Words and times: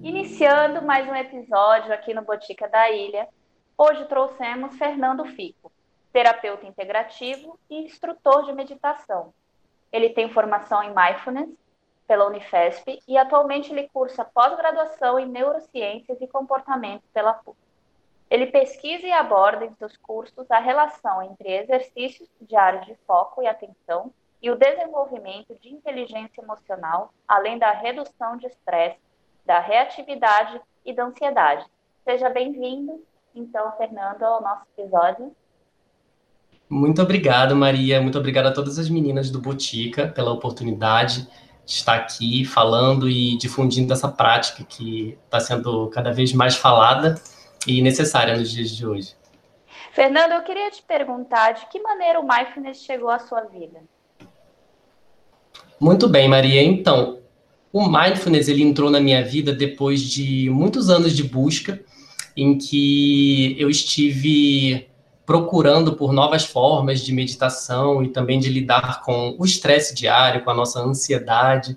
Iniciando 0.00 0.82
mais 0.82 1.08
um 1.08 1.14
episódio 1.16 1.92
aqui 1.92 2.14
no 2.14 2.22
Botica 2.22 2.68
da 2.68 2.88
Ilha, 2.92 3.26
hoje 3.76 4.04
trouxemos 4.04 4.76
Fernando 4.76 5.24
Fico, 5.24 5.72
terapeuta 6.12 6.64
integrativo 6.66 7.58
e 7.68 7.82
instrutor 7.82 8.44
de 8.44 8.52
meditação. 8.52 9.34
Ele 9.90 10.10
tem 10.10 10.30
formação 10.30 10.84
em 10.84 10.94
Mindfulness 10.94 11.65
pela 12.06 12.26
Unifesp 12.26 13.00
e 13.06 13.16
atualmente 13.18 13.72
ele 13.72 13.88
cursa 13.92 14.24
pós-graduação 14.24 15.18
em 15.18 15.26
Neurociências 15.26 16.20
e 16.20 16.26
Comportamento 16.26 17.02
pela 17.12 17.34
PUC. 17.34 17.56
Ele 18.30 18.46
pesquisa 18.46 19.06
e 19.06 19.12
aborda 19.12 19.64
em 19.64 19.74
seus 19.74 19.96
cursos 19.96 20.50
a 20.50 20.58
relação 20.58 21.22
entre 21.22 21.48
exercícios 21.52 22.28
diários 22.40 22.86
de 22.86 22.96
foco 23.06 23.42
e 23.42 23.46
atenção 23.46 24.12
e 24.42 24.50
o 24.50 24.56
desenvolvimento 24.56 25.54
de 25.60 25.72
inteligência 25.72 26.40
emocional, 26.40 27.12
além 27.26 27.58
da 27.58 27.72
redução 27.72 28.36
de 28.36 28.46
estresse 28.46 28.98
da 29.46 29.60
reatividade 29.60 30.60
e 30.84 30.92
da 30.92 31.04
ansiedade. 31.04 31.64
Seja 32.04 32.28
bem-vindo, 32.28 33.00
então, 33.34 33.72
Fernando, 33.76 34.22
ao 34.24 34.42
nosso 34.42 34.66
episódio. 34.76 35.32
Muito 36.68 37.00
obrigado, 37.00 37.54
Maria. 37.54 38.00
Muito 38.02 38.18
obrigado 38.18 38.46
a 38.46 38.52
todas 38.52 38.76
as 38.76 38.88
meninas 38.88 39.30
do 39.30 39.40
Botica 39.40 40.08
pela 40.08 40.32
oportunidade 40.32 41.22
de 41.22 41.45
estar 41.66 41.96
aqui 41.96 42.44
falando 42.44 43.08
e 43.08 43.36
difundindo 43.36 43.92
essa 43.92 44.08
prática 44.08 44.62
que 44.64 45.18
está 45.24 45.40
sendo 45.40 45.88
cada 45.88 46.12
vez 46.12 46.32
mais 46.32 46.54
falada 46.54 47.20
e 47.66 47.82
necessária 47.82 48.36
nos 48.36 48.50
dias 48.50 48.70
de 48.70 48.86
hoje. 48.86 49.14
Fernando, 49.92 50.32
eu 50.32 50.42
queria 50.42 50.70
te 50.70 50.82
perguntar 50.82 51.52
de 51.52 51.66
que 51.66 51.80
maneira 51.80 52.20
o 52.20 52.26
mindfulness 52.26 52.82
chegou 52.82 53.10
à 53.10 53.18
sua 53.18 53.40
vida? 53.42 53.80
Muito 55.80 56.08
bem, 56.08 56.28
Maria. 56.28 56.62
Então, 56.62 57.18
o 57.72 57.88
mindfulness 57.88 58.48
ele 58.48 58.62
entrou 58.62 58.90
na 58.90 59.00
minha 59.00 59.24
vida 59.24 59.52
depois 59.52 60.00
de 60.00 60.48
muitos 60.50 60.88
anos 60.88 61.14
de 61.16 61.24
busca, 61.24 61.82
em 62.36 62.56
que 62.56 63.56
eu 63.58 63.68
estive 63.68 64.88
procurando 65.26 65.96
por 65.96 66.12
novas 66.12 66.44
formas 66.44 67.00
de 67.00 67.12
meditação 67.12 68.00
e 68.02 68.08
também 68.08 68.38
de 68.38 68.48
lidar 68.48 69.02
com 69.02 69.34
o 69.36 69.44
estresse 69.44 69.92
diário, 69.92 70.44
com 70.44 70.50
a 70.50 70.54
nossa 70.54 70.80
ansiedade. 70.80 71.76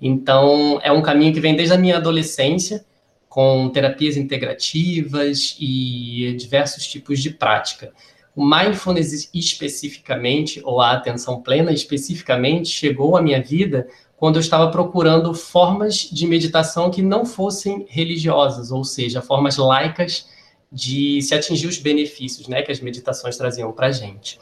Então, 0.00 0.78
é 0.82 0.92
um 0.92 1.00
caminho 1.00 1.32
que 1.32 1.40
vem 1.40 1.56
desde 1.56 1.74
a 1.74 1.78
minha 1.78 1.96
adolescência, 1.96 2.84
com 3.30 3.70
terapias 3.70 4.18
integrativas 4.18 5.56
e 5.58 6.36
diversos 6.38 6.86
tipos 6.86 7.18
de 7.20 7.30
prática. 7.30 7.90
O 8.36 8.44
mindfulness 8.44 9.30
especificamente, 9.32 10.60
ou 10.62 10.82
a 10.82 10.92
atenção 10.92 11.40
plena 11.40 11.72
especificamente, 11.72 12.68
chegou 12.68 13.16
à 13.16 13.22
minha 13.22 13.42
vida 13.42 13.88
quando 14.18 14.36
eu 14.36 14.40
estava 14.40 14.70
procurando 14.70 15.34
formas 15.34 16.08
de 16.12 16.26
meditação 16.26 16.90
que 16.90 17.00
não 17.00 17.24
fossem 17.24 17.86
religiosas, 17.88 18.70
ou 18.70 18.84
seja, 18.84 19.22
formas 19.22 19.56
laicas 19.56 20.26
de 20.72 21.20
se 21.20 21.34
atingir 21.34 21.66
os 21.66 21.78
benefícios 21.78 22.48
né, 22.48 22.62
que 22.62 22.72
as 22.72 22.80
meditações 22.80 23.36
traziam 23.36 23.70
para 23.72 23.88
a 23.88 23.92
gente. 23.92 24.38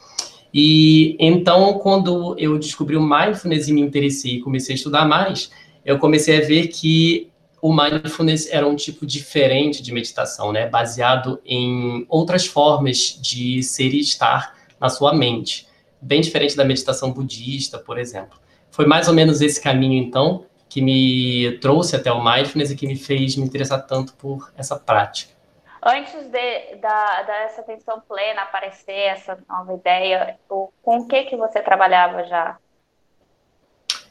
E 0.55 1.17
então, 1.19 1.75
quando 1.78 2.36
eu 2.39 2.59
descobri 2.59 2.97
o 2.97 3.03
mindfulness 3.03 3.69
e 3.69 3.73
me 3.73 3.81
interessei 3.81 4.36
e 4.36 4.41
comecei 4.41 4.75
a 4.75 4.77
estudar 4.77 5.05
mais, 5.05 5.51
eu 5.84 5.98
comecei 5.98 6.39
a 6.39 6.47
ver 6.47 6.69
que 6.69 7.28
o 7.61 7.75
mindfulness 7.75 8.48
era 8.51 8.67
um 8.67 8.75
tipo 8.75 9.05
diferente 9.05 9.83
de 9.83 9.92
meditação, 9.92 10.53
né, 10.53 10.69
baseado 10.69 11.41
em 11.45 12.06
outras 12.08 12.47
formas 12.47 13.19
de 13.20 13.62
ser 13.62 13.92
e 13.92 14.01
estar 14.01 14.55
na 14.81 14.89
sua 14.89 15.14
mente, 15.14 15.67
bem 16.01 16.20
diferente 16.20 16.57
da 16.57 16.64
meditação 16.64 17.12
budista, 17.12 17.79
por 17.79 17.98
exemplo. 17.98 18.39
Foi 18.70 18.86
mais 18.86 19.08
ou 19.08 19.14
menos 19.14 19.42
esse 19.42 19.61
caminho, 19.61 20.02
então, 20.02 20.47
que 20.68 20.80
me 20.80 21.58
trouxe 21.61 21.97
até 21.97 22.11
o 22.11 22.24
mindfulness 22.24 22.70
e 22.70 22.77
que 22.77 22.86
me 22.86 22.97
fez 22.97 23.36
me 23.36 23.45
interessar 23.45 23.85
tanto 23.86 24.14
por 24.14 24.51
essa 24.57 24.77
prática. 24.77 25.39
Antes 25.83 26.27
de, 26.29 26.77
da, 26.77 27.23
dessa 27.23 27.63
atenção 27.63 28.02
plena 28.07 28.42
aparecer, 28.42 28.92
essa 28.92 29.39
nova 29.48 29.74
ideia, 29.74 30.39
com 30.46 30.70
o 30.85 31.07
que, 31.07 31.24
que 31.24 31.36
você 31.36 31.63
trabalhava 31.63 32.24
já? 32.24 32.58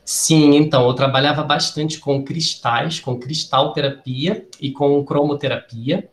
Sim, 0.03 0.56
então, 0.56 0.88
eu 0.88 0.94
trabalhava 0.96 1.44
bastante 1.44 2.00
com 2.00 2.24
cristais, 2.24 3.00
com 3.00 3.19
cristalterapia 3.19 4.47
e 4.59 4.72
com 4.72 5.06
cromoterapia. 5.06 6.09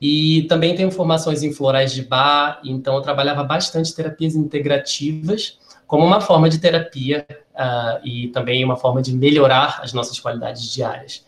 E 0.00 0.42
também 0.48 0.76
tenho 0.76 0.90
formações 0.90 1.42
em 1.42 1.52
florais 1.52 1.92
de 1.92 2.02
bar, 2.02 2.60
então 2.64 2.94
eu 2.94 3.02
trabalhava 3.02 3.42
bastante 3.42 3.94
terapias 3.94 4.36
integrativas 4.36 5.58
como 5.86 6.04
uma 6.04 6.20
forma 6.20 6.48
de 6.48 6.58
terapia 6.58 7.26
uh, 7.54 8.06
e 8.06 8.28
também 8.28 8.64
uma 8.64 8.76
forma 8.76 9.02
de 9.02 9.12
melhorar 9.12 9.80
as 9.82 9.92
nossas 9.92 10.20
qualidades 10.20 10.72
diárias. 10.72 11.24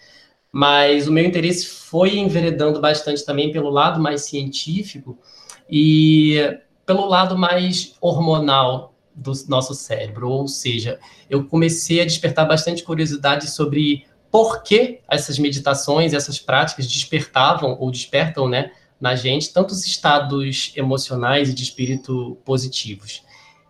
Mas 0.59 1.07
o 1.07 1.13
meu 1.13 1.23
interesse 1.23 1.67
foi 1.67 2.17
enveredando 2.17 2.81
bastante 2.81 3.23
também 3.23 3.53
pelo 3.53 3.69
lado 3.69 4.01
mais 4.01 4.23
científico 4.23 5.19
e 5.69 6.59
pelo 6.87 7.05
lado 7.05 7.37
mais 7.37 7.95
hormonal 8.01 8.95
do 9.15 9.33
nosso 9.49 9.75
cérebro, 9.75 10.31
ou 10.31 10.49
seja, 10.49 10.99
eu 11.29 11.45
comecei 11.45 12.01
a 12.01 12.07
despertar 12.07 12.49
bastante 12.49 12.83
curiosidade 12.83 13.51
sobre 13.51 14.07
por 14.31 14.63
que 14.63 15.01
essas 15.07 15.39
meditações, 15.39 16.15
essas 16.15 16.39
práticas 16.39 16.87
despertavam 16.87 17.77
ou 17.79 17.91
despertam, 17.91 18.49
né, 18.49 18.73
na 18.99 19.15
gente 19.15 19.53
tantos 19.53 19.85
estados 19.85 20.73
emocionais 20.75 21.51
e 21.51 21.55
de 21.55 21.65
espírito 21.65 22.39
positivos. 22.47 23.23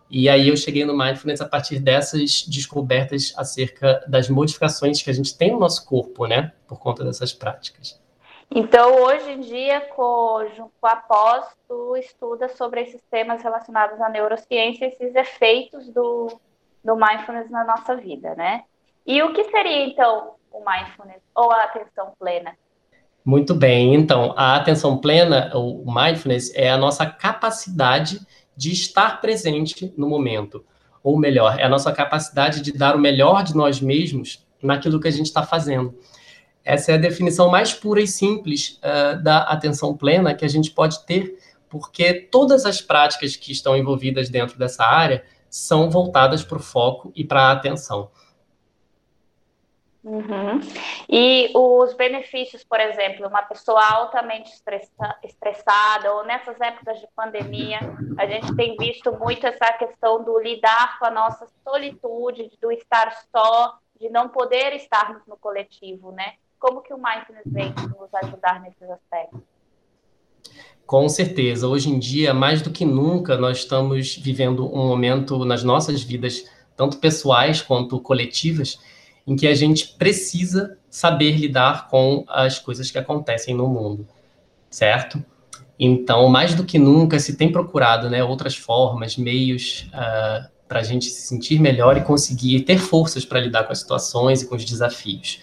E 0.08 0.28
aí 0.28 0.48
eu 0.48 0.56
cheguei 0.56 0.84
no 0.84 0.96
mindfulness 0.96 1.40
a 1.40 1.48
partir 1.48 1.78
dessas 1.78 2.42
descobertas 2.42 3.34
acerca 3.36 4.04
das 4.06 4.28
modificações 4.28 5.02
que 5.02 5.10
a 5.10 5.12
gente 5.12 5.36
tem 5.36 5.52
no 5.52 5.58
nosso 5.58 5.84
corpo, 5.84 6.26
né, 6.26 6.52
por 6.66 6.78
conta 6.78 7.04
dessas 7.04 7.32
práticas. 7.32 8.00
Então, 8.48 9.02
hoje 9.02 9.32
em 9.32 9.40
dia, 9.40 9.80
com, 9.94 10.46
com 10.80 10.86
a 10.86 10.96
pós, 10.96 11.46
tu 11.66 11.96
estuda 11.96 12.48
sobre 12.48 12.82
esses 12.82 13.02
temas 13.10 13.42
relacionados 13.42 14.00
à 14.00 14.08
neurociência, 14.08 14.86
esses 14.86 15.14
efeitos 15.16 15.88
do, 15.88 16.40
do 16.84 16.94
mindfulness 16.94 17.50
na 17.50 17.64
nossa 17.64 17.96
vida, 17.96 18.34
né? 18.36 18.62
E 19.04 19.20
o 19.22 19.32
que 19.32 19.44
seria, 19.44 19.86
então, 19.86 20.34
o 20.52 20.58
mindfulness 20.64 21.20
ou 21.34 21.50
a 21.50 21.64
atenção 21.64 22.12
plena? 22.18 22.56
Muito 23.24 23.52
bem. 23.52 23.94
Então, 23.94 24.32
a 24.36 24.54
atenção 24.54 24.98
plena, 24.98 25.50
o 25.52 25.84
mindfulness, 25.84 26.54
é 26.54 26.70
a 26.70 26.78
nossa 26.78 27.04
capacidade 27.04 28.20
de 28.56 28.72
estar 28.72 29.20
presente 29.20 29.92
no 29.96 30.08
momento. 30.08 30.64
Ou 31.02 31.18
melhor, 31.18 31.58
é 31.58 31.64
a 31.64 31.68
nossa 31.68 31.92
capacidade 31.92 32.60
de 32.60 32.72
dar 32.72 32.96
o 32.96 32.98
melhor 32.98 33.44
de 33.44 33.54
nós 33.54 33.80
mesmos 33.80 34.44
naquilo 34.62 35.00
que 35.00 35.08
a 35.08 35.12
gente 35.12 35.26
está 35.26 35.42
fazendo. 35.42 35.94
Essa 36.64 36.92
é 36.92 36.94
a 36.94 36.98
definição 36.98 37.48
mais 37.48 37.72
pura 37.72 38.00
e 38.00 38.08
simples 38.08 38.80
uh, 38.82 39.22
da 39.22 39.42
atenção 39.42 39.96
plena 39.96 40.34
que 40.34 40.44
a 40.44 40.48
gente 40.48 40.72
pode 40.72 41.04
ter, 41.06 41.38
porque 41.68 42.12
todas 42.12 42.66
as 42.66 42.80
práticas 42.80 43.36
que 43.36 43.52
estão 43.52 43.76
envolvidas 43.76 44.28
dentro 44.28 44.58
dessa 44.58 44.84
área 44.84 45.24
são 45.48 45.88
voltadas 45.88 46.42
para 46.42 46.58
o 46.58 46.62
foco 46.62 47.12
e 47.14 47.24
para 47.24 47.42
a 47.42 47.52
atenção. 47.52 48.10
Uhum. 50.06 50.60
E 51.08 51.50
os 51.52 51.92
benefícios, 51.94 52.62
por 52.62 52.78
exemplo, 52.78 53.26
uma 53.26 53.42
pessoa 53.42 53.84
altamente 53.84 54.52
estressa, 54.52 55.18
estressada, 55.24 56.12
ou 56.12 56.24
nessas 56.24 56.60
épocas 56.60 57.00
de 57.00 57.08
pandemia, 57.16 57.80
a 58.16 58.24
gente 58.24 58.54
tem 58.54 58.76
visto 58.76 59.10
muito 59.18 59.44
essa 59.44 59.72
questão 59.72 60.22
do 60.22 60.38
lidar 60.38 60.96
com 61.00 61.06
a 61.06 61.10
nossa 61.10 61.48
solitude, 61.64 62.52
do 62.62 62.70
estar 62.70 63.12
só, 63.34 63.80
de 64.00 64.08
não 64.08 64.28
poder 64.28 64.76
estarmos 64.76 65.22
no 65.26 65.36
coletivo, 65.36 66.12
né? 66.12 66.34
Como 66.56 66.82
que 66.82 66.94
o 66.94 66.98
mindfulness 66.98 67.44
vem 67.44 67.74
nos 67.98 68.14
ajudar 68.14 68.60
nesses 68.60 68.88
aspectos? 68.88 69.40
Com 70.86 71.08
certeza. 71.08 71.66
Hoje 71.66 71.90
em 71.90 71.98
dia, 71.98 72.32
mais 72.32 72.62
do 72.62 72.70
que 72.70 72.84
nunca, 72.84 73.36
nós 73.36 73.58
estamos 73.58 74.14
vivendo 74.16 74.72
um 74.72 74.86
momento 74.86 75.44
nas 75.44 75.64
nossas 75.64 76.00
vidas, 76.00 76.48
tanto 76.76 76.98
pessoais 76.98 77.60
quanto 77.60 78.00
coletivas, 78.00 78.78
em 79.26 79.34
que 79.34 79.46
a 79.46 79.54
gente 79.54 79.96
precisa 79.98 80.78
saber 80.88 81.32
lidar 81.32 81.88
com 81.88 82.24
as 82.28 82.58
coisas 82.58 82.90
que 82.90 82.98
acontecem 82.98 83.54
no 83.54 83.66
mundo, 83.66 84.06
certo? 84.70 85.22
Então, 85.78 86.28
mais 86.28 86.54
do 86.54 86.64
que 86.64 86.78
nunca, 86.78 87.18
se 87.18 87.36
tem 87.36 87.52
procurado 87.52 88.08
né, 88.08 88.22
outras 88.24 88.56
formas, 88.56 89.16
meios 89.16 89.88
uh, 89.92 89.96
ah, 89.96 90.48
para 90.66 90.80
a 90.80 90.82
gente 90.82 91.06
se 91.06 91.26
sentir 91.26 91.60
melhor 91.60 91.96
e 91.96 92.00
conseguir 92.00 92.62
ter 92.62 92.78
forças 92.78 93.24
para 93.24 93.40
lidar 93.40 93.64
com 93.64 93.72
as 93.72 93.80
situações 93.80 94.42
e 94.42 94.46
com 94.46 94.56
os 94.56 94.64
desafios. 94.64 95.40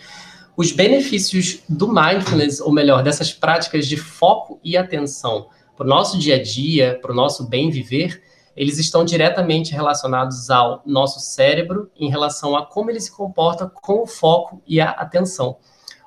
Os 0.57 0.71
benefícios 0.71 1.59
do 1.69 1.88
mindfulness, 1.88 2.59
ou 2.59 2.71
melhor, 2.71 3.03
dessas 3.03 3.31
práticas 3.31 3.88
de 3.88 3.97
foco 3.97 4.59
e 4.63 4.75
atenção 4.75 5.47
para 5.75 5.86
o 5.86 5.89
nosso 5.89 6.18
dia 6.18 6.36
a 6.36 6.41
dia, 6.41 7.00
para 7.01 7.12
o 7.12 7.15
nosso 7.15 7.47
bem 7.47 7.69
viver, 7.69 8.21
eles 8.55 8.77
estão 8.77 9.03
diretamente 9.03 9.73
relacionados 9.73 10.50
ao 10.50 10.81
nosso 10.85 11.19
cérebro 11.19 11.89
em 11.95 12.09
relação 12.09 12.55
a 12.55 12.65
como 12.65 12.89
ele 12.89 13.00
se 13.00 13.11
comporta 13.11 13.67
com 13.67 14.03
o 14.03 14.07
foco 14.07 14.61
e 14.67 14.79
a 14.79 14.91
atenção. 14.91 15.57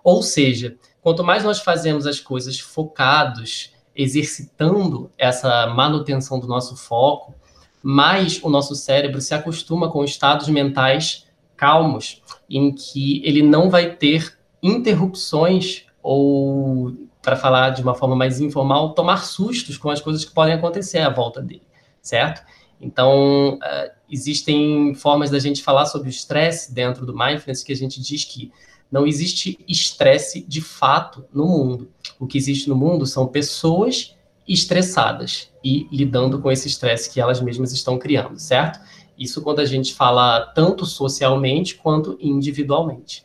Ou 0.03 0.23
seja, 0.23 0.77
quanto 1.03 1.25
mais 1.25 1.43
nós 1.43 1.61
fazemos 1.61 2.07
as 2.07 2.21
coisas 2.21 2.61
focados, 2.61 3.73
exercitando 3.95 5.11
essa 5.19 5.67
manutenção 5.69 6.39
do 6.39 6.47
nosso 6.47 6.77
foco, 6.77 7.35
mais 7.83 8.41
o 8.43 8.49
nosso 8.49 8.75
cérebro 8.75 9.21
se 9.21 9.35
acostuma 9.35 9.91
com 9.91 10.05
estados 10.05 10.49
mentais 10.49 11.27
calmos, 11.57 12.23
em 12.49 12.73
que 12.73 13.23
ele 13.25 13.43
não 13.43 13.71
vai 13.71 13.95
ter 13.95 14.37
interrupções 14.63 15.85
ou, 16.03 16.93
para 17.23 17.37
falar 17.37 17.71
de 17.71 17.83
uma 17.83 17.95
forma 17.95 18.15
mais 18.15 18.41
informal, 18.41 18.95
tomar 18.95 19.25
sustos 19.25 19.77
com 19.77 19.91
as 19.91 20.01
coisas 20.01 20.25
que 20.25 20.33
podem 20.33 20.55
acontecer 20.55 20.99
à 20.99 21.11
volta 21.11 21.41
dele, 21.43 21.63
certo? 22.07 22.43
Então, 22.81 23.55
uh, 23.55 23.91
existem 24.11 24.95
formas 24.95 25.31
da 25.31 25.39
gente 25.39 25.63
falar 25.63 25.87
sobre 25.87 26.09
o 26.09 26.11
estresse 26.11 26.73
dentro 26.73 27.07
do 27.07 27.17
mindfulness 27.17 27.63
que 27.63 27.73
a 27.73 27.77
gente 27.77 28.01
diz 28.01 28.25
que 28.25 28.53
não 28.91 29.07
existe 29.07 29.59
estresse 29.67 30.43
de 30.47 30.61
fato 30.61 31.25
no 31.33 31.47
mundo. 31.47 31.91
O 32.19 32.27
que 32.27 32.39
existe 32.39 32.69
no 32.69 32.77
mundo 32.77 33.07
são 33.07 33.27
pessoas 33.27 34.15
estressadas 34.47 35.51
e 35.65 35.89
lidando 35.91 36.39
com 36.39 36.53
esse 36.53 36.69
estresse 36.69 37.11
que 37.13 37.21
elas 37.21 37.41
mesmas 37.41 37.73
estão 37.73 37.99
criando, 37.99 38.39
certo? 38.39 38.79
Isso 39.19 39.43
quando 39.43 39.61
a 39.61 39.65
gente 39.65 39.95
fala 39.95 40.53
tanto 40.55 40.87
socialmente 40.87 41.75
quanto 41.75 42.17
individualmente. 42.21 43.25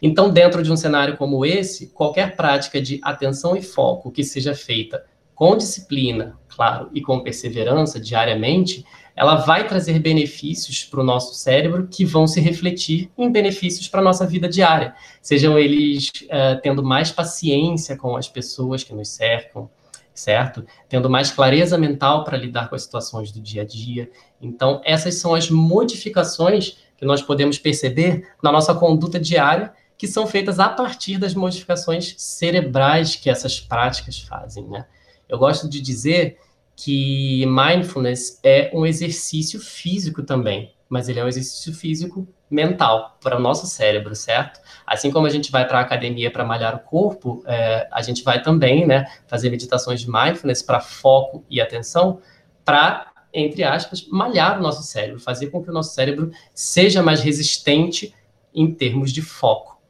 Então, 0.00 0.30
dentro 0.30 0.62
de 0.62 0.72
um 0.72 0.76
cenário 0.76 1.16
como 1.16 1.44
esse, 1.44 1.88
qualquer 1.88 2.36
prática 2.36 2.80
de 2.80 3.00
atenção 3.02 3.56
e 3.56 3.62
foco 3.62 4.10
que 4.10 4.22
seja 4.22 4.54
feita 4.54 5.04
com 5.34 5.56
disciplina, 5.56 6.38
claro, 6.48 6.90
e 6.94 7.00
com 7.00 7.20
perseverança 7.20 7.98
diariamente, 7.98 8.84
ela 9.16 9.36
vai 9.36 9.66
trazer 9.66 9.98
benefícios 9.98 10.84
para 10.84 11.00
o 11.00 11.04
nosso 11.04 11.34
cérebro 11.34 11.86
que 11.86 12.04
vão 12.04 12.26
se 12.26 12.40
refletir 12.40 13.10
em 13.16 13.30
benefícios 13.30 13.88
para 13.88 14.00
a 14.00 14.04
nossa 14.04 14.26
vida 14.26 14.48
diária. 14.48 14.94
Sejam 15.22 15.58
eles 15.58 16.08
uh, 16.24 16.60
tendo 16.62 16.82
mais 16.82 17.12
paciência 17.12 17.96
com 17.96 18.16
as 18.16 18.28
pessoas 18.28 18.82
que 18.82 18.92
nos 18.92 19.08
cercam, 19.08 19.70
certo? 20.12 20.64
Tendo 20.88 21.08
mais 21.08 21.30
clareza 21.30 21.78
mental 21.78 22.24
para 22.24 22.36
lidar 22.36 22.68
com 22.68 22.74
as 22.74 22.82
situações 22.82 23.30
do 23.30 23.40
dia 23.40 23.62
a 23.62 23.64
dia. 23.64 24.10
Então, 24.40 24.80
essas 24.84 25.16
são 25.16 25.34
as 25.34 25.48
modificações 25.48 26.78
que 26.96 27.04
nós 27.04 27.22
podemos 27.22 27.58
perceber 27.58 28.28
na 28.42 28.50
nossa 28.50 28.74
conduta 28.74 29.18
diária, 29.18 29.72
que 29.96 30.08
são 30.08 30.26
feitas 30.26 30.58
a 30.58 30.68
partir 30.68 31.18
das 31.18 31.34
modificações 31.34 32.14
cerebrais 32.18 33.14
que 33.14 33.30
essas 33.30 33.60
práticas 33.60 34.18
fazem, 34.18 34.64
né? 34.66 34.86
Eu 35.28 35.38
gosto 35.38 35.68
de 35.68 35.80
dizer 35.80 36.38
que 36.76 37.44
mindfulness 37.46 38.40
é 38.42 38.70
um 38.74 38.84
exercício 38.84 39.60
físico 39.60 40.22
também, 40.22 40.74
mas 40.88 41.08
ele 41.08 41.20
é 41.20 41.24
um 41.24 41.28
exercício 41.28 41.72
físico 41.72 42.26
mental 42.50 43.16
para 43.22 43.36
o 43.36 43.40
nosso 43.40 43.66
cérebro, 43.66 44.14
certo? 44.14 44.60
Assim 44.86 45.10
como 45.10 45.26
a 45.26 45.30
gente 45.30 45.50
vai 45.50 45.66
para 45.66 45.78
a 45.78 45.82
academia 45.82 46.30
para 46.30 46.44
malhar 46.44 46.74
o 46.74 46.80
corpo, 46.80 47.42
é, 47.46 47.88
a 47.90 48.02
gente 48.02 48.22
vai 48.22 48.42
também, 48.42 48.86
né, 48.86 49.04
fazer 49.26 49.50
meditações 49.50 50.00
de 50.00 50.10
mindfulness 50.10 50.62
para 50.62 50.80
foco 50.80 51.44
e 51.48 51.60
atenção, 51.60 52.20
para, 52.64 53.12
entre 53.32 53.62
aspas, 53.62 54.06
malhar 54.08 54.58
o 54.58 54.62
nosso 54.62 54.82
cérebro, 54.82 55.20
fazer 55.20 55.48
com 55.48 55.62
que 55.62 55.70
o 55.70 55.72
nosso 55.72 55.94
cérebro 55.94 56.30
seja 56.54 57.02
mais 57.02 57.20
resistente 57.20 58.14
em 58.54 58.72
termos 58.72 59.12
de 59.12 59.22
foco. 59.22 59.80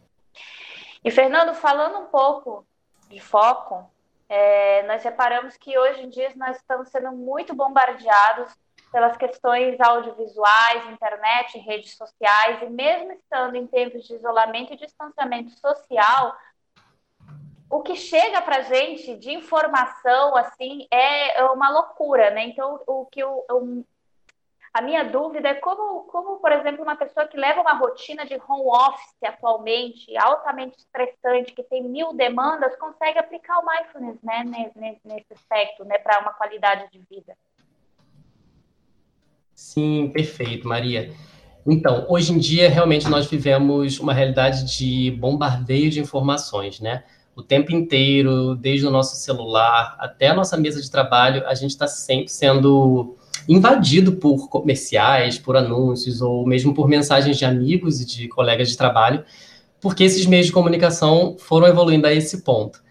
E 1.05 1.11
Fernando, 1.11 1.55
falando 1.55 1.99
um 1.99 2.07
pouco 2.07 2.67
de 3.11 3.21
foco, 3.21 3.91
é, 4.29 4.83
nós 4.85 5.03
reparamos 5.03 5.57
que 5.57 5.79
hoje 5.79 6.03
em 6.03 6.09
dia 6.09 6.33
nós 6.37 6.57
estamos 6.57 6.89
sendo 6.89 7.13
muito 7.13 7.55
bombardeados 7.55 8.53
pelas 8.91 9.17
questões 9.17 9.81
audiovisuais, 9.81 10.89
internet, 10.89 11.59
redes 11.59 11.97
sociais, 11.97 12.63
e 12.63 12.67
mesmo 12.67 13.13
estando 13.13 13.57
em 13.57 13.67
tempos 13.67 14.05
de 14.07 14.15
isolamento 14.15 14.73
e 14.73 14.77
distanciamento 14.77 15.51
social, 15.59 16.37
o 17.69 17.83
que 17.83 17.97
chega 17.97 18.41
para 18.41 18.63
gente 18.63 19.17
de 19.17 19.33
informação 19.33 20.37
assim 20.37 20.87
é 20.93 21.43
uma 21.47 21.71
loucura, 21.71 22.31
né? 22.31 22.45
Então, 22.45 22.81
o 22.87 23.05
que 23.07 23.21
eu, 23.21 23.45
eu 23.49 23.85
a 24.75 24.83
minha 24.83 25.05
dúvida 25.05 25.49
é 25.49 25.55
como, 25.55 26.01
como, 26.09 26.41
por 26.41 26.51
exemplo, 26.51 26.83
uma 26.83 26.97
pessoa 26.97 27.29
que 27.29 27.37
leva 27.37 27.61
uma 27.61 27.79
rotina 27.79 28.27
de 28.27 28.35
home 28.35 28.67
office 28.67 29.23
atualmente, 29.25 30.17
altamente 30.17 30.77
estressante, 30.79 31.53
que 31.53 31.63
tem 31.63 31.85
mil 31.85 32.13
demandas, 32.13 32.75
consegue 32.77 33.21
aplicar 33.21 33.61
o 33.61 33.65
mindfulness 33.65 34.21
né, 34.21 34.43
nesse, 34.45 34.99
nesse 35.05 35.33
aspecto, 35.33 35.85
né, 35.85 35.97
para 35.99 36.21
uma 36.21 36.33
qualidade 36.33 36.91
de 36.91 36.99
vida. 37.09 37.37
Sim, 39.55 40.11
perfeito, 40.13 40.67
Maria. 40.67 41.15
Então, 41.65 42.05
hoje 42.09 42.33
em 42.33 42.39
dia, 42.39 42.69
realmente, 42.69 43.09
nós 43.09 43.27
vivemos 43.31 44.01
uma 44.01 44.13
realidade 44.13 44.77
de 44.77 45.13
bombardeio 45.13 45.89
de 45.89 46.01
informações, 46.01 46.81
né? 46.81 47.05
O 47.37 47.43
tempo 47.43 47.73
inteiro, 47.73 48.57
desde 48.57 48.87
o 48.87 48.91
nosso 48.91 49.15
celular 49.17 49.97
até 50.01 50.29
a 50.29 50.35
nossa 50.35 50.57
mesa 50.57 50.83
de 50.83 50.91
trabalho, 50.91 51.47
a 51.47 51.55
gente 51.55 51.71
está 51.71 51.87
sempre 51.87 52.29
sendo 52.29 53.17
invadido 53.49 54.13
por 54.13 54.49
comerciais, 54.49 55.39
por 55.39 55.57
anúncios 55.57 56.21
ou 56.21 56.47
mesmo 56.47 56.75
por 56.75 56.89
mensagens 56.89 57.37
de 57.37 57.45
amigos 57.45 58.01
e 58.01 58.07
de 58.07 58.29
colegas 58.29 58.69
de 58.69 58.77
trabalho, 58.77 59.25
porque 59.81 60.05
esses 60.05 60.25
meios 60.27 60.47
de 60.47 60.53
comunicação 60.53 61.37
foram 61.39 61.67
evoluindo 61.67 62.07
a 62.07 62.13
esse 62.13 62.43
ponto. 62.43 62.83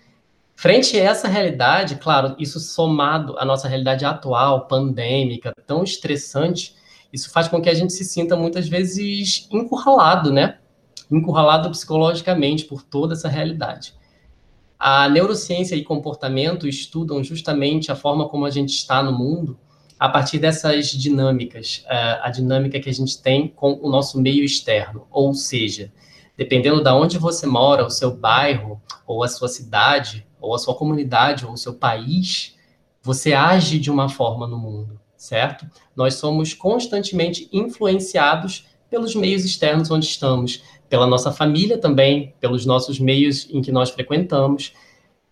Frente 0.56 0.98
a 0.98 1.04
essa 1.04 1.28
realidade, 1.28 1.96
claro, 1.96 2.36
isso 2.38 2.60
somado 2.60 3.38
à 3.38 3.44
nossa 3.44 3.68
realidade 3.68 4.06
atual, 4.06 4.68
pandêmica, 4.68 5.54
tão 5.66 5.84
estressante, 5.84 6.76
isso 7.12 7.32
faz 7.32 7.48
com 7.48 7.62
que 7.62 7.70
a 7.70 7.74
gente 7.74 7.94
se 7.94 8.06
sinta 8.06 8.36
muitas 8.36 8.68
vezes 8.68 9.48
encurralado, 9.52 10.32
né? 10.32 10.58
Encurralado 11.12 11.70
psicologicamente 11.70 12.66
por 12.66 12.82
toda 12.82 13.14
essa 13.14 13.28
realidade. 13.28 13.94
A 14.80 15.08
neurociência 15.10 15.76
e 15.76 15.84
comportamento 15.84 16.68
estudam 16.68 17.24
justamente 17.24 17.92
a 17.92 17.96
forma 17.96 18.28
como 18.30 18.46
a 18.46 18.50
gente 18.50 18.74
está 18.74 19.02
no 19.02 19.12
mundo 19.12 19.58
a 20.04 20.10
partir 20.10 20.38
dessas 20.38 20.88
dinâmicas, 20.88 21.86
é, 21.88 22.20
a 22.22 22.30
dinâmica 22.30 22.78
que 22.78 22.90
a 22.90 22.94
gente 22.94 23.22
tem 23.22 23.48
com 23.48 23.80
o 23.82 23.90
nosso 23.90 24.20
meio 24.20 24.44
externo, 24.44 25.08
ou 25.10 25.34
seja, 25.34 25.94
dependendo 26.36 26.84
de 26.84 26.90
onde 26.90 27.18
você 27.18 27.48
mora, 27.48 27.86
o 27.86 27.90
seu 27.90 28.14
bairro, 28.14 28.82
ou 29.08 29.24
a 29.24 29.30
sua 29.30 29.48
cidade, 29.48 30.28
ou 30.42 30.54
a 30.54 30.60
sua 30.60 30.76
comunidade, 30.76 31.46
ou 31.46 31.54
o 31.54 31.58
seu 31.58 31.76
país, 31.76 32.54
você 33.02 33.32
age 33.32 33.80
de 33.80 33.90
uma 33.90 34.10
forma 34.10 34.46
no 34.46 34.58
mundo, 34.58 35.00
certo? 35.16 35.66
Nós 35.96 36.16
somos 36.16 36.54
constantemente 36.54 37.48
influenciados 37.54 38.68
pelos 38.90 39.16
meios 39.16 39.46
externos 39.46 39.90
onde 39.90 40.06
estamos, 40.06 40.62
pela 40.90 41.08
nossa 41.08 41.32
família 41.32 41.78
também, 41.78 42.36
pelos 42.42 42.66
nossos 42.66 43.00
meios 43.00 43.48
em 43.50 43.62
que 43.62 43.72
nós 43.72 43.90
frequentamos, 43.90 44.74